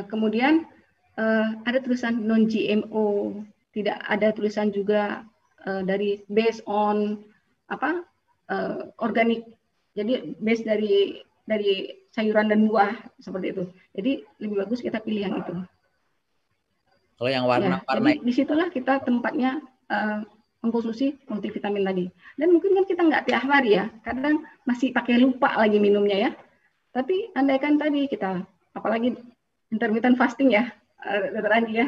[0.09, 0.63] Kemudian
[1.67, 3.35] ada tulisan non GMO,
[3.79, 5.23] tidak ada tulisan juga
[5.65, 7.23] uh, dari based on
[7.71, 8.03] apa
[8.51, 9.47] uh, organik.
[9.95, 13.65] Jadi based dari dari sayuran dan buah seperti itu.
[13.95, 14.13] Jadi
[14.43, 15.55] lebih bagus kita pilih yang itu.
[17.19, 19.59] Kalau yang warna-warna, ya, di situlah kita tempatnya
[19.91, 20.23] uh,
[20.63, 22.05] mengkonsumsi multivitamin tadi.
[22.39, 26.31] Dan mungkin kan kita nggak tiap hari ya, kadang masih pakai lupa lagi minumnya ya.
[26.95, 29.19] Tapi andaikan tadi kita, apalagi
[29.75, 30.71] intermittent fasting ya,
[31.07, 31.87] Eh, dokter Andi ya.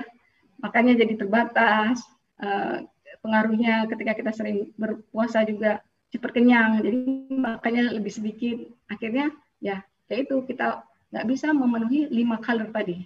[0.61, 2.00] Makanya jadi terbatas.
[2.40, 2.84] Uh,
[3.20, 6.80] pengaruhnya ketika kita sering berpuasa juga cepat kenyang.
[6.80, 6.98] Jadi
[7.32, 8.68] makanya lebih sedikit.
[8.88, 12.96] Akhirnya ya kayak itu kita nggak bisa memenuhi lima kalori tadi.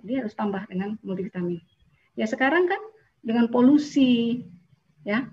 [0.00, 1.60] Jadi harus tambah dengan multivitamin.
[2.16, 2.80] Ya sekarang kan
[3.20, 4.44] dengan polusi,
[5.04, 5.28] ya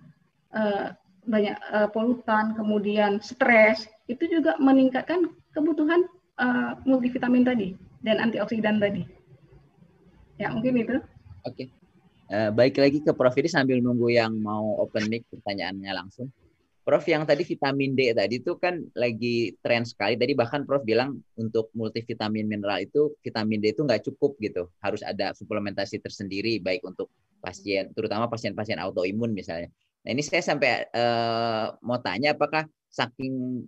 [0.51, 0.91] uh,
[1.27, 6.07] banyak uh, polutan, kemudian stres, itu juga meningkatkan kebutuhan
[6.39, 9.03] uh, multivitamin tadi dan antioksidan tadi.
[10.39, 10.97] Ya, mungkin itu.
[11.47, 11.55] Oke.
[11.63, 11.67] Okay.
[12.27, 16.27] Uh, baik lagi ke Prof ini sambil nunggu yang mau open mic pertanyaannya langsung.
[16.83, 20.19] Prof yang tadi vitamin D tadi itu kan lagi tren sekali.
[20.19, 24.67] Tadi bahkan Prof bilang untuk multivitamin mineral itu vitamin D itu nggak cukup gitu.
[24.83, 27.07] Harus ada suplementasi tersendiri baik untuk
[27.39, 29.71] pasien, terutama pasien-pasien autoimun misalnya.
[30.03, 33.63] Nah ini saya sampai uh, mau tanya apakah saking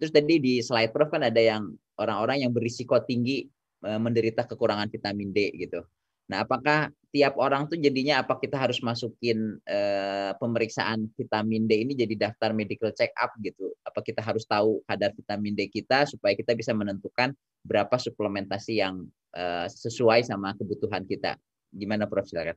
[0.00, 3.44] terus tadi di slide Prof kan ada yang orang-orang yang berisiko tinggi
[3.84, 5.84] uh, menderita kekurangan vitamin D gitu.
[6.28, 11.92] Nah, apakah tiap orang tuh jadinya apa kita harus masukin eh, pemeriksaan vitamin D ini
[11.96, 13.72] jadi daftar medical check up gitu?
[13.84, 17.32] Apa kita harus tahu kadar vitamin D kita supaya kita bisa menentukan
[17.64, 21.40] berapa suplementasi yang eh, sesuai sama kebutuhan kita?
[21.72, 22.28] Gimana Prof?
[22.28, 22.56] Silakan.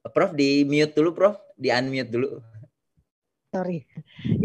[0.00, 1.36] Prof di mute dulu, Prof.
[1.56, 2.40] Di unmute dulu
[3.50, 3.84] sorry.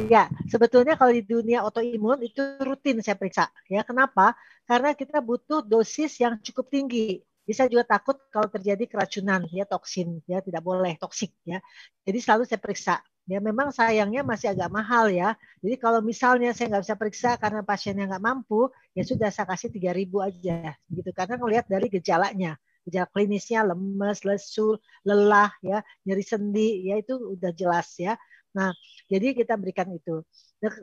[0.10, 3.48] Ya, sebetulnya kalau di dunia autoimun itu rutin saya periksa.
[3.70, 4.34] Ya, kenapa?
[4.66, 7.22] Karena kita butuh dosis yang cukup tinggi.
[7.46, 11.62] Bisa juga takut kalau terjadi keracunan, ya toksin, ya tidak boleh toksik, ya.
[12.02, 12.96] Jadi selalu saya periksa.
[13.26, 15.34] Ya, memang sayangnya masih agak mahal ya.
[15.62, 19.70] Jadi kalau misalnya saya nggak bisa periksa karena pasiennya nggak mampu, ya sudah saya kasih
[19.70, 21.10] 3000 aja, gitu.
[21.14, 27.52] Karena ngelihat dari gejalanya gejala klinisnya lemes, lesu, lelah, ya, nyeri sendi, ya itu udah
[27.58, 28.14] jelas ya.
[28.56, 28.72] Nah,
[29.12, 30.24] jadi kita berikan itu.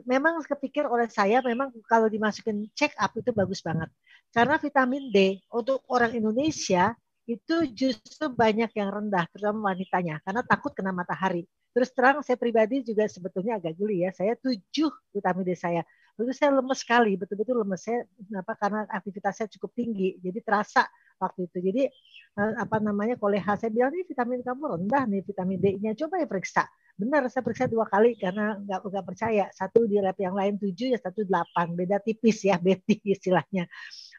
[0.05, 3.89] Memang kepikir oleh saya memang kalau dimasukin check up itu bagus banget.
[4.29, 6.93] Karena vitamin D untuk orang Indonesia
[7.25, 11.47] itu justru banyak yang rendah, terutama wanitanya, karena takut kena matahari.
[11.73, 14.13] Terus terang saya pribadi juga sebetulnya agak geli ya.
[14.13, 15.81] Saya tujuh vitamin D saya.
[16.13, 17.81] Lalu saya lemes sekali, betul-betul lemes.
[17.81, 18.53] Saya kenapa?
[18.53, 20.85] Karena aktivitasnya cukup tinggi, jadi terasa
[21.17, 21.57] waktu itu.
[21.57, 21.83] Jadi
[22.37, 25.91] eh, apa namanya koleha saya bilang ini vitamin kamu rendah nih vitamin D-nya.
[25.97, 29.45] Coba ya periksa benar saya periksa dua kali karena nggak nggak percaya.
[29.49, 31.73] Satu di lab yang lain tujuh ya satu delapan.
[31.73, 33.65] Beda tipis ya beti istilahnya.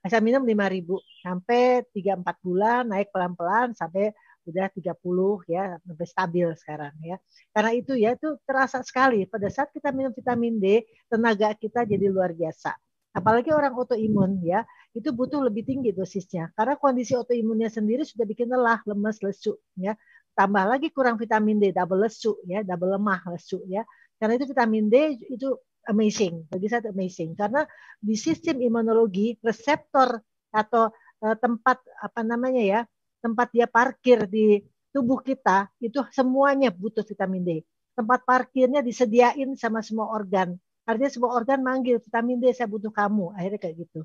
[0.05, 0.99] Saya minum lima ribu.
[1.22, 4.12] Sampai tiga empat bulan naik pelan pelan sampai
[4.45, 7.16] udah 30 ya sampai stabil sekarang ya.
[7.55, 9.25] Karena itu ya itu terasa sekali.
[9.25, 12.77] Pada saat kita minum vitamin D tenaga kita jadi luar biasa.
[13.14, 16.51] Apalagi orang autoimun ya itu butuh lebih tinggi dosisnya.
[16.59, 19.95] Karena kondisi autoimunnya sendiri sudah bikin lelah lemas lesu ya
[20.35, 23.87] tambah lagi kurang vitamin D double lesu ya double lemah lesu ya.
[24.18, 25.55] Karena itu vitamin D itu
[25.87, 27.39] amazing bagi saya amazing.
[27.39, 27.62] Karena
[28.03, 30.18] di sistem imunologi reseptor
[30.51, 30.91] atau
[31.22, 32.80] uh, tempat apa namanya ya
[33.22, 34.61] tempat dia parkir di
[34.93, 37.51] tubuh kita itu semuanya butuh vitamin D.
[37.95, 40.59] Tempat parkirnya disediain sama semua organ.
[40.85, 43.32] Artinya semua organ manggil vitamin D saya butuh kamu.
[43.39, 44.01] Akhirnya kayak gitu.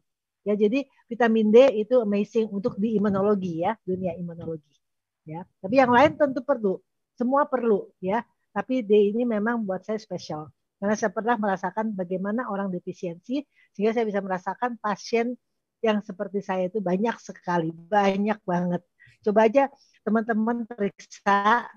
[0.48, 4.79] Ya jadi vitamin D itu amazing untuk di imunologi ya dunia imunologi
[5.30, 5.42] ya.
[5.62, 6.82] Tapi yang lain tentu perlu,
[7.14, 8.26] semua perlu ya.
[8.50, 10.50] Tapi D ini memang buat saya spesial
[10.80, 13.44] karena saya pernah merasakan bagaimana orang defisiensi
[13.76, 15.38] sehingga saya bisa merasakan pasien
[15.86, 18.82] yang seperti saya itu banyak sekali, banyak banget.
[19.24, 19.68] Coba aja
[20.04, 21.68] teman-teman periksa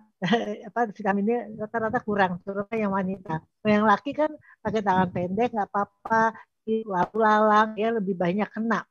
[0.71, 3.43] apa vitaminnya rata-rata kurang, terutama yang wanita.
[3.67, 4.31] Yang laki kan
[4.63, 6.23] pakai tangan pendek nggak apa-apa,
[6.67, 8.87] lalu lalang ya lebih banyak kena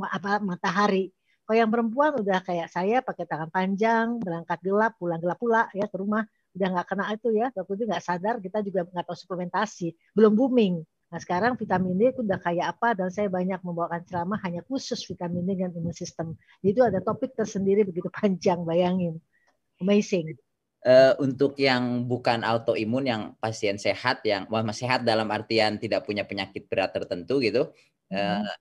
[0.00, 1.12] apa matahari.
[1.44, 5.84] Kalau yang perempuan udah kayak saya pakai tangan panjang, berangkat gelap, pulang gelap pula ya
[5.84, 6.24] ke rumah,
[6.56, 10.32] udah nggak kena itu ya, waktu itu nggak sadar kita juga nggak tahu suplementasi, belum
[10.32, 10.80] booming.
[11.12, 15.04] Nah sekarang vitamin D itu udah kayak apa dan saya banyak membawakan ceramah hanya khusus
[15.04, 16.32] vitamin D dan imun sistem.
[16.64, 19.20] Itu ada topik tersendiri begitu panjang, bayangin.
[19.84, 20.40] Amazing.
[20.84, 26.28] Uh, untuk yang bukan autoimun, yang pasien sehat, yang wah, sehat dalam artian tidak punya
[26.28, 27.72] penyakit berat tertentu gitu,
[28.12, 28.44] hmm.
[28.44, 28.52] uh,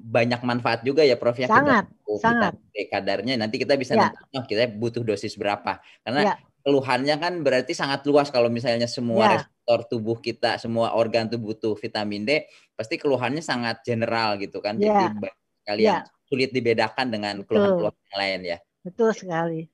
[0.00, 1.48] banyak manfaat juga ya Prof ya.
[1.48, 2.52] Sangat, kita, sangat.
[2.88, 4.08] kadarnya nanti kita bisa ya.
[4.08, 5.80] nentukan oh, kita butuh dosis berapa.
[6.00, 6.34] Karena ya.
[6.64, 11.50] keluhannya kan berarti sangat luas kalau misalnya semua ya sektor tubuh kita, semua organ tubuh
[11.50, 12.46] butuh vitamin D,
[12.78, 14.78] pasti keluhannya sangat general gitu kan.
[14.78, 15.10] Yeah.
[15.10, 15.26] Jadi
[15.66, 16.02] kalian yeah.
[16.30, 18.58] sulit dibedakan dengan keluhan-keluhan yang lain ya.
[18.86, 19.66] Betul sekali.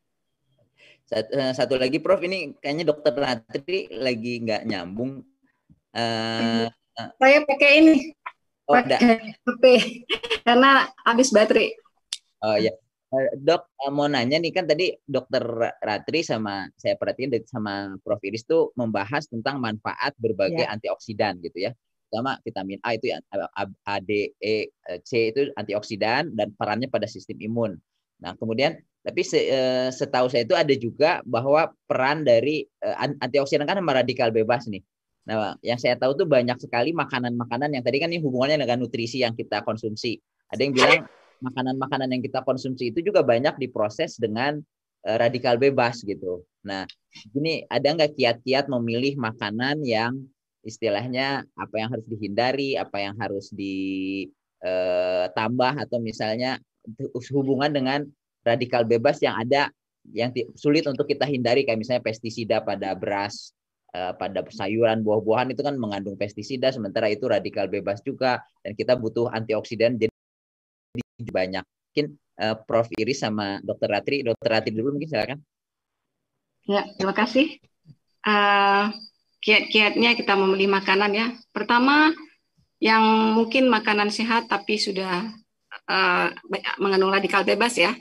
[1.04, 5.20] Satu, eh, satu lagi Prof, ini kayaknya dokter Ratri lagi nggak nyambung.
[5.92, 6.72] Uh,
[7.20, 8.16] Saya pakai ini,
[8.68, 9.64] oh, pakai HP
[10.46, 11.74] karena habis baterai.
[12.42, 12.74] Oh ya,
[13.36, 15.44] dok eh, mau nanya nih kan tadi dokter
[15.84, 20.72] Ratri sama saya perhatiin sama Prof Iris tuh membahas tentang manfaat berbagai yeah.
[20.72, 21.76] antioksidan gitu ya.
[22.08, 24.68] Pertama vitamin A itu A, D, E,
[25.04, 27.72] C itu antioksidan dan perannya pada sistem imun.
[28.20, 32.64] Nah kemudian tapi eh, setahu saya itu ada juga bahwa peran dari
[33.20, 34.80] antioksidan kan sama radikal bebas nih.
[35.22, 39.22] Nah, yang saya tahu tuh banyak sekali makanan-makanan yang tadi kan ini hubungannya dengan nutrisi
[39.22, 40.18] yang kita konsumsi.
[40.50, 41.06] Ada yang bilang
[41.42, 44.58] makanan-makanan yang kita konsumsi itu juga banyak diproses dengan
[45.06, 46.42] uh, radikal bebas gitu.
[46.66, 46.86] Nah,
[47.34, 50.26] ini ada nggak kiat-kiat memilih makanan yang
[50.62, 54.62] istilahnya apa yang harus dihindari, apa yang harus ditambah
[55.74, 56.62] eh, atau misalnya
[57.34, 58.06] hubungan dengan
[58.46, 59.74] radikal bebas yang ada
[60.10, 63.54] yang sulit untuk kita hindari kayak misalnya pestisida pada beras,
[63.92, 69.28] pada sayuran, buah-buahan itu kan mengandung pestisida sementara itu radikal bebas juga dan kita butuh
[69.28, 70.12] antioksidan jadi
[71.28, 71.64] banyak.
[71.64, 72.06] Mungkin
[72.40, 73.88] uh, Prof Iris sama Dr.
[73.92, 74.48] Ratri, Dr.
[74.48, 75.38] Ratri dulu mungkin silakan.
[76.64, 77.58] Ya, terima kasih.
[78.22, 78.94] Uh,
[79.42, 81.26] kiat-kiatnya kita memilih makanan ya.
[81.50, 82.14] Pertama,
[82.78, 83.02] yang
[83.34, 85.30] mungkin makanan sehat tapi sudah
[85.90, 86.26] uh,
[86.78, 87.94] mengandung radikal bebas ya.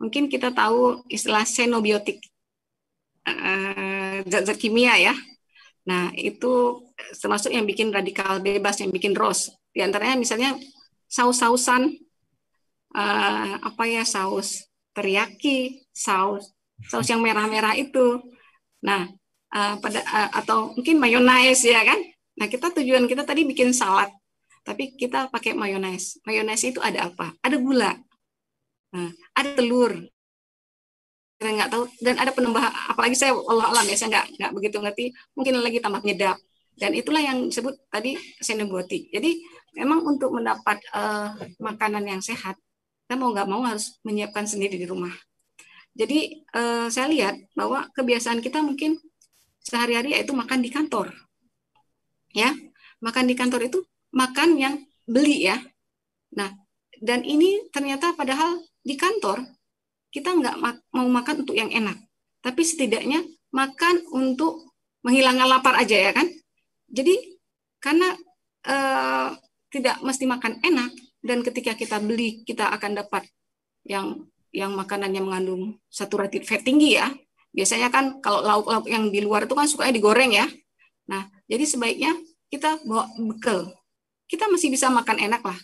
[0.00, 2.24] Mungkin kita tahu istilah xenobiotik,
[4.26, 5.14] zat-zat uh, kimia ya.
[5.88, 6.84] Nah, itu
[7.18, 9.50] termasuk yang bikin radikal bebas, yang bikin ROS.
[9.72, 10.54] Di antaranya misalnya
[11.10, 11.90] saus-sausan
[12.94, 16.52] uh, apa ya saus teriyaki, saus
[16.88, 18.20] saus yang merah-merah itu.
[18.84, 19.08] Nah,
[19.52, 22.00] uh, pada uh, atau mungkin mayonaise ya kan?
[22.40, 24.08] Nah, kita tujuan kita tadi bikin salad,
[24.64, 26.16] tapi kita pakai mayonaise.
[26.24, 27.36] Mayonaise itu ada apa?
[27.44, 27.92] Ada gula,
[28.94, 29.92] nah, ada telur.
[31.40, 31.84] Nggak tahu.
[32.04, 35.04] Dan ada penambah apalagi saya Allah alam ya saya nggak nggak begitu ngerti.
[35.32, 36.36] Mungkin lagi tambah penyedap
[36.80, 39.36] dan itulah yang disebut tadi xenobiotik jadi
[39.76, 42.56] memang untuk mendapat uh, makanan yang sehat
[43.04, 45.10] kita mau nggak mau harus menyiapkan sendiri di rumah.
[45.98, 49.02] Jadi eh, saya lihat bahwa kebiasaan kita mungkin
[49.58, 51.10] sehari-hari yaitu makan di kantor,
[52.30, 52.54] ya
[53.02, 53.82] makan di kantor itu
[54.14, 54.78] makan yang
[55.10, 55.58] beli ya.
[56.38, 56.54] Nah
[57.02, 59.42] dan ini ternyata padahal di kantor
[60.10, 60.56] kita nggak
[60.94, 61.96] mau makan untuk yang enak,
[62.42, 63.22] tapi setidaknya
[63.54, 64.70] makan untuk
[65.06, 66.26] menghilangkan lapar aja ya kan.
[66.90, 67.38] Jadi
[67.78, 68.14] karena
[68.66, 69.28] eh,
[69.70, 70.90] tidak mesti makan enak,
[71.22, 73.28] dan ketika kita beli kita akan dapat
[73.84, 77.06] yang yang makanan yang mengandung saturated fat tinggi ya.
[77.50, 80.46] Biasanya kan kalau lauk-lauk yang di luar itu kan sukanya digoreng ya.
[81.10, 82.14] Nah, jadi sebaiknya
[82.50, 83.74] kita bawa bekal.
[84.30, 85.58] Kita masih bisa makan enak lah.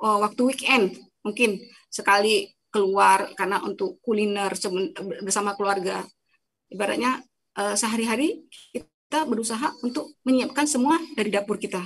[0.00, 1.60] Oh, waktu weekend mungkin
[1.92, 4.52] sekali keluar karena untuk kuliner
[5.24, 6.04] bersama keluarga.
[6.68, 7.22] Ibaratnya
[7.56, 11.80] eh, sehari-hari kita berusaha untuk menyiapkan semua dari dapur kita.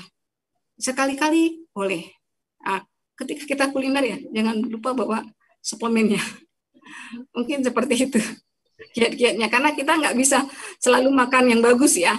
[0.74, 2.03] Sekali-kali boleh.
[2.62, 2.83] Nah,
[3.22, 5.18] ketika kita kuliner ya jangan lupa bawa
[5.62, 6.20] suplemennya
[7.37, 8.20] mungkin seperti itu
[8.99, 10.43] kiat-kiatnya karena kita nggak bisa
[10.83, 12.18] selalu makan yang bagus ya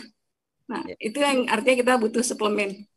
[0.70, 0.95] nah ya.
[1.01, 2.88] itu yang artinya kita butuh suplemen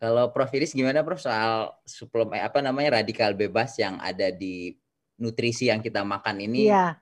[0.00, 4.76] kalau Prof Iris gimana Prof soal suplemen apa namanya radikal bebas yang ada di
[5.20, 6.66] nutrisi yang kita makan ini?
[6.66, 6.98] Iya.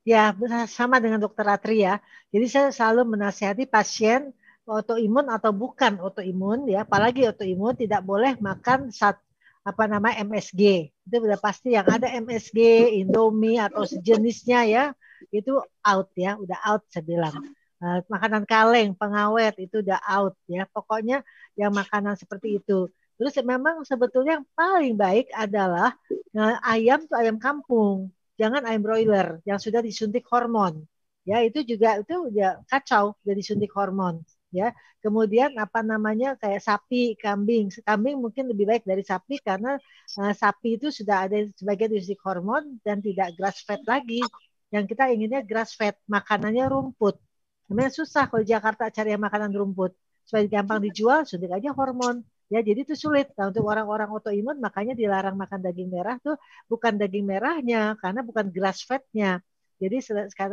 [0.00, 0.32] Ya,
[0.64, 2.00] sama dengan dokter Atri ya.
[2.32, 4.32] Jadi saya selalu menasihati pasien
[4.64, 9.20] autoimun atau bukan autoimun ya, apalagi autoimun tidak boleh makan saat
[9.60, 10.88] apa nama MSG.
[11.04, 14.84] Itu sudah pasti yang ada MSG, Indomie atau sejenisnya ya,
[15.28, 17.34] itu out ya, udah out saya bilang.
[17.80, 20.68] Uh, makanan kaleng, pengawet itu udah out ya.
[20.68, 21.24] Pokoknya
[21.56, 22.92] yang makanan seperti itu.
[23.20, 25.92] Terus memang sebetulnya yang paling baik adalah
[26.32, 28.08] uh, ayam tuh ayam kampung,
[28.40, 30.88] jangan ayam broiler yang sudah disuntik hormon.
[31.28, 34.72] Ya itu juga itu udah kacau, udah disuntik hormon ya.
[35.04, 37.68] Kemudian apa namanya kayak sapi, kambing.
[37.84, 39.76] Kambing mungkin lebih baik dari sapi karena
[40.16, 44.24] uh, sapi itu sudah ada sebagai diusi hormon dan tidak grass fed lagi.
[44.72, 47.20] Yang kita inginnya grass fed, makanannya rumput.
[47.68, 49.92] Namanya susah kalau Jakarta cari makanan rumput.
[50.20, 53.26] supaya gampang dijual suntik aja hormon ya jadi itu sulit.
[53.38, 56.36] Nah, untuk orang-orang autoimun makanya dilarang makan daging merah tuh
[56.70, 59.40] bukan daging merahnya karena bukan grass fatnya
[59.80, 59.96] jadi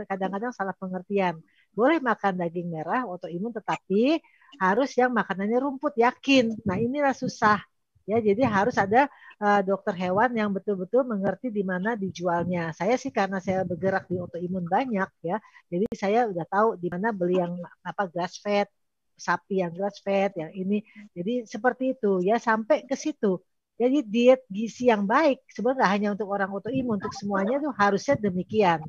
[0.07, 1.43] kadang-kadang salah pengertian.
[1.75, 4.23] Boleh makan daging merah autoimun tetapi
[4.63, 6.55] harus yang makanannya rumput yakin.
[6.63, 7.59] Nah inilah susah.
[8.07, 9.11] Ya jadi harus ada
[9.43, 12.71] uh, dokter hewan yang betul-betul mengerti di mana dijualnya.
[12.71, 15.37] Saya sih karena saya bergerak di autoimun banyak ya,
[15.67, 18.71] jadi saya udah tahu di mana beli yang apa grass fed,
[19.17, 20.85] sapi yang grass fed, yang ini.
[21.17, 23.41] Jadi seperti itu ya sampai ke situ.
[23.77, 28.81] Jadi diet gizi yang baik sebenarnya hanya untuk orang autoimun, untuk semuanya tuh harusnya demikian.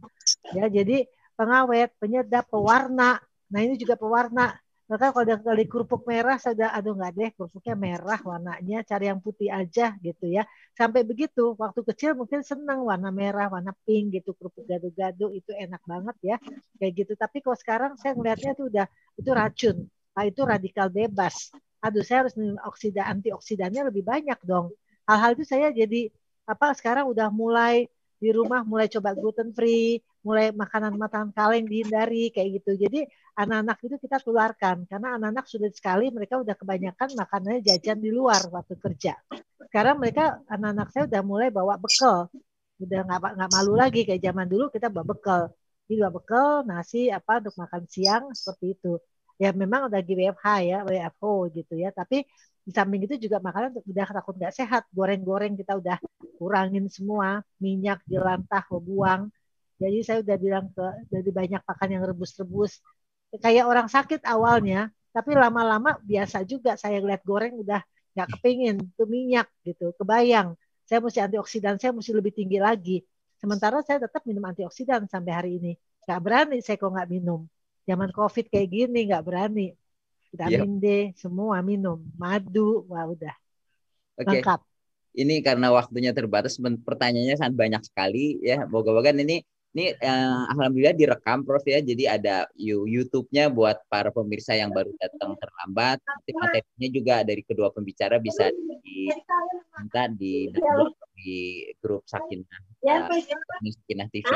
[0.56, 1.04] Ya, jadi
[1.36, 3.20] pengawet, penyedap, pewarna.
[3.52, 4.56] Nah ini juga pewarna
[4.88, 9.20] maka kalau udah kali kerupuk merah sudah aduh nggak deh kerupuknya merah warnanya cari yang
[9.20, 14.32] putih aja gitu ya sampai begitu waktu kecil mungkin senang warna merah warna pink gitu
[14.32, 16.36] kerupuk gado-gado itu enak banget ya
[16.80, 18.86] kayak gitu tapi kalau sekarang saya ngelihatnya itu udah
[19.20, 19.76] itu racun
[20.14, 24.74] nah, itu radikal bebas aduh saya harus minum oksida antioksidannya lebih banyak dong
[25.08, 26.10] hal-hal itu saya jadi
[26.48, 27.86] apa sekarang udah mulai
[28.18, 32.74] di rumah mulai coba gluten free mulai makanan-makanan kaleng dihindari kayak gitu.
[32.74, 33.06] Jadi
[33.38, 38.42] anak-anak itu kita tularkan karena anak-anak sudah sekali mereka udah kebanyakan makanannya jajan di luar
[38.50, 39.14] waktu kerja.
[39.70, 42.28] Sekarang mereka anak-anak saya udah mulai bawa bekal,
[42.82, 45.42] udah nggak nggak malu lagi kayak zaman dulu kita bawa bekal.
[45.86, 48.92] Jadi bawa bekal nasi apa untuk makan siang seperti itu.
[49.38, 51.90] Ya memang udah WFH ya, WFO gitu ya.
[51.94, 52.26] Tapi
[52.66, 54.82] di samping itu juga makanan udah takut nggak sehat.
[54.92, 55.96] Goreng-goreng kita udah
[56.38, 59.30] kurangin semua, minyak jelantah buang
[59.78, 62.82] jadi saya udah bilang ke dari banyak makan yang rebus-rebus.
[63.38, 67.80] Kayak orang sakit awalnya, tapi lama-lama biasa juga saya lihat goreng udah
[68.14, 69.94] nggak kepingin tuh minyak gitu.
[69.94, 72.98] Kebayang saya mesti antioksidan saya mesti lebih tinggi lagi.
[73.38, 75.72] Sementara saya tetap minum antioksidan sampai hari ini.
[76.04, 77.40] Nggak berani saya kok nggak minum.
[77.88, 79.72] Zaman COVID kayak gini nggak berani.
[80.28, 80.82] Vitamin yep.
[80.84, 80.86] D
[81.16, 82.04] semua minum.
[82.20, 83.32] Madu, wah udah.
[84.20, 84.44] Okay.
[84.44, 84.60] Lengkap.
[85.16, 88.68] Ini karena waktunya terbatas, pertanyaannya sangat banyak sekali ya.
[88.68, 89.40] Moga-moga ini
[89.72, 91.80] ini eh, alhamdulillah direkam Prof ya.
[91.80, 95.98] Jadi ada YouTube-nya buat para pemirsa yang baru datang terlambat.
[96.04, 100.52] Nanti materinya juga dari kedua pembicara bisa diminta di
[101.18, 102.46] di grup Sakinah
[102.84, 103.08] uh,
[103.64, 104.28] Sakinah TV.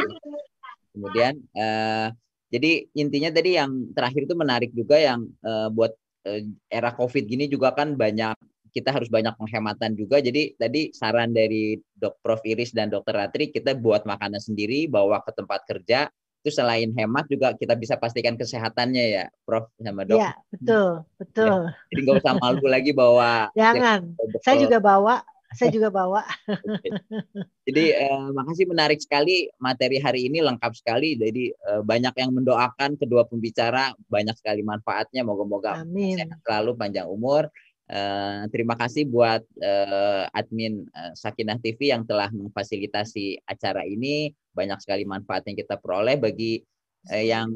[0.92, 2.08] Kemudian eh,
[2.52, 5.96] jadi intinya tadi yang terakhir itu menarik juga yang uh, buat
[6.28, 8.36] uh, era Covid gini juga kan banyak
[8.72, 10.20] kita harus banyak penghematan juga.
[10.20, 15.24] Jadi tadi saran dari Dok Prof Iris dan Dokter Ratri kita buat makanan sendiri bawa
[15.24, 16.08] ke tempat kerja.
[16.42, 20.18] Itu selain hemat juga kita bisa pastikan kesehatannya ya, Prof sama Dok.
[20.20, 21.60] Iya, betul, betul.
[21.72, 23.32] Ya, jadi nggak usah malu lagi bawa.
[23.60, 24.00] Jangan.
[24.12, 25.24] Ya, saya juga bawa.
[25.58, 26.22] Saya juga bawa.
[27.68, 31.14] Jadi eh, makasih menarik sekali materi hari ini lengkap sekali.
[31.14, 35.22] Jadi eh, banyak yang mendoakan kedua pembicara banyak sekali manfaatnya.
[35.24, 37.48] Moga-moga sehat selalu panjang umur.
[37.92, 44.32] Uh, terima kasih buat uh, admin uh, Sakinah TV yang telah memfasilitasi acara ini.
[44.56, 46.62] Banyak sekali manfaat yang kita peroleh bagi
[47.12, 47.52] uh, yang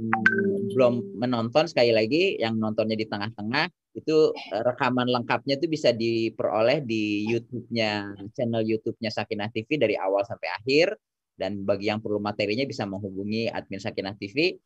[0.77, 6.85] belum menonton sekali lagi, yang nontonnya di tengah-tengah itu uh, rekaman lengkapnya itu bisa diperoleh
[6.85, 10.95] di YouTube-nya channel YouTube-nya Sakinah TV dari awal sampai akhir.
[11.37, 14.57] Dan bagi yang perlu materinya bisa menghubungi admin Sakinah TV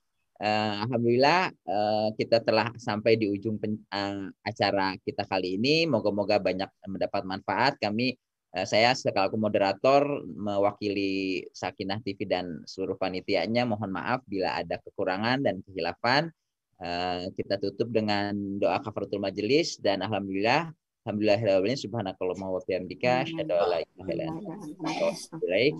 [0.41, 5.85] Uh, Alhamdulillah uh, kita telah sampai di ujung pen, uh, acara kita kali ini.
[5.85, 7.77] Moga-moga banyak mendapat manfaat.
[7.77, 8.17] Kami
[8.57, 15.45] uh, saya selaku moderator mewakili Sakinah TV dan seluruh panitianya mohon maaf bila ada kekurangan
[15.45, 16.33] dan kehilafan.
[16.81, 23.67] Uh, kita tutup dengan doa kafaratul majelis dan alhamdulillah Alhamdulillah subhanakallah wa bihamdika asyhadu an
[23.73, 24.53] la ilaha illa anta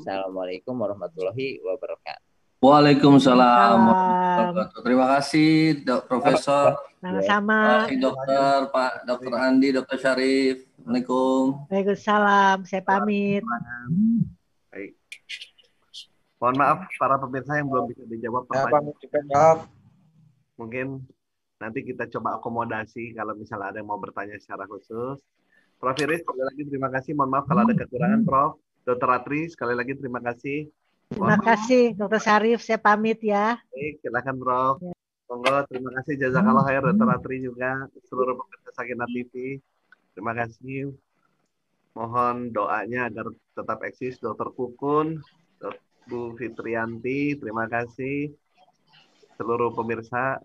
[0.01, 2.25] Assalamualaikum warahmatullahi wabarakatuh.
[2.61, 3.81] Waalaikumsalam.
[4.81, 6.77] Terima kasih, Dok Profesor.
[7.05, 7.89] Sama-sama.
[7.89, 10.69] Dokter, Pak Dokter Andi, Dokter Syarif.
[10.81, 11.69] Assalamualaikum.
[11.69, 12.57] Waalaikumsalam.
[12.65, 13.45] Saya pamit.
[14.73, 14.97] Baik.
[16.41, 19.69] Mohon maaf para pemirsa yang belum bisa dijawab pertanyaan.
[20.61, 21.01] Mungkin
[21.57, 25.17] nanti kita coba akomodasi kalau misalnya ada yang mau bertanya secara khusus.
[25.81, 27.17] Prof Iris, sekali lagi terima kasih.
[27.17, 28.61] Mohon maaf kalau ada kekurangan, Prof.
[28.85, 30.69] Dokter Atri, sekali lagi terima kasih.
[31.09, 33.57] Terima kasih Dokter Syarif, saya pamit ya.
[33.73, 34.65] Baik, silakan Bro.
[34.85, 34.93] Ya.
[35.31, 39.63] Monggo, terima kasih jazakallah khair Dokter Atri juga seluruh pemirsa Sakinah TV.
[40.13, 40.93] Terima kasih.
[41.97, 45.21] Mohon doanya agar tetap eksis Dokter Kukun,
[46.09, 48.33] Bu Fitrianti, terima kasih
[49.41, 50.37] seluruh pemirsa.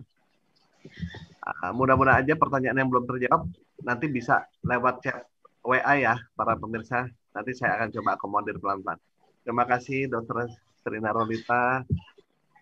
[1.44, 3.44] Uh, mudah-mudahan aja pertanyaan yang belum terjawab
[3.84, 5.28] nanti bisa lewat chat
[5.68, 7.12] WA ya para pemirsa.
[7.36, 8.96] Nanti saya akan coba akomodir pelan-pelan.
[9.44, 10.48] Terima kasih Dr.
[10.80, 11.84] Serina Rolita,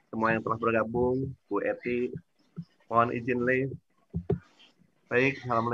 [0.10, 2.10] semua yang telah bergabung, Bu Eti,
[2.90, 3.70] mohon izin Le.
[5.08, 5.72] Baik, Assalamualaikum.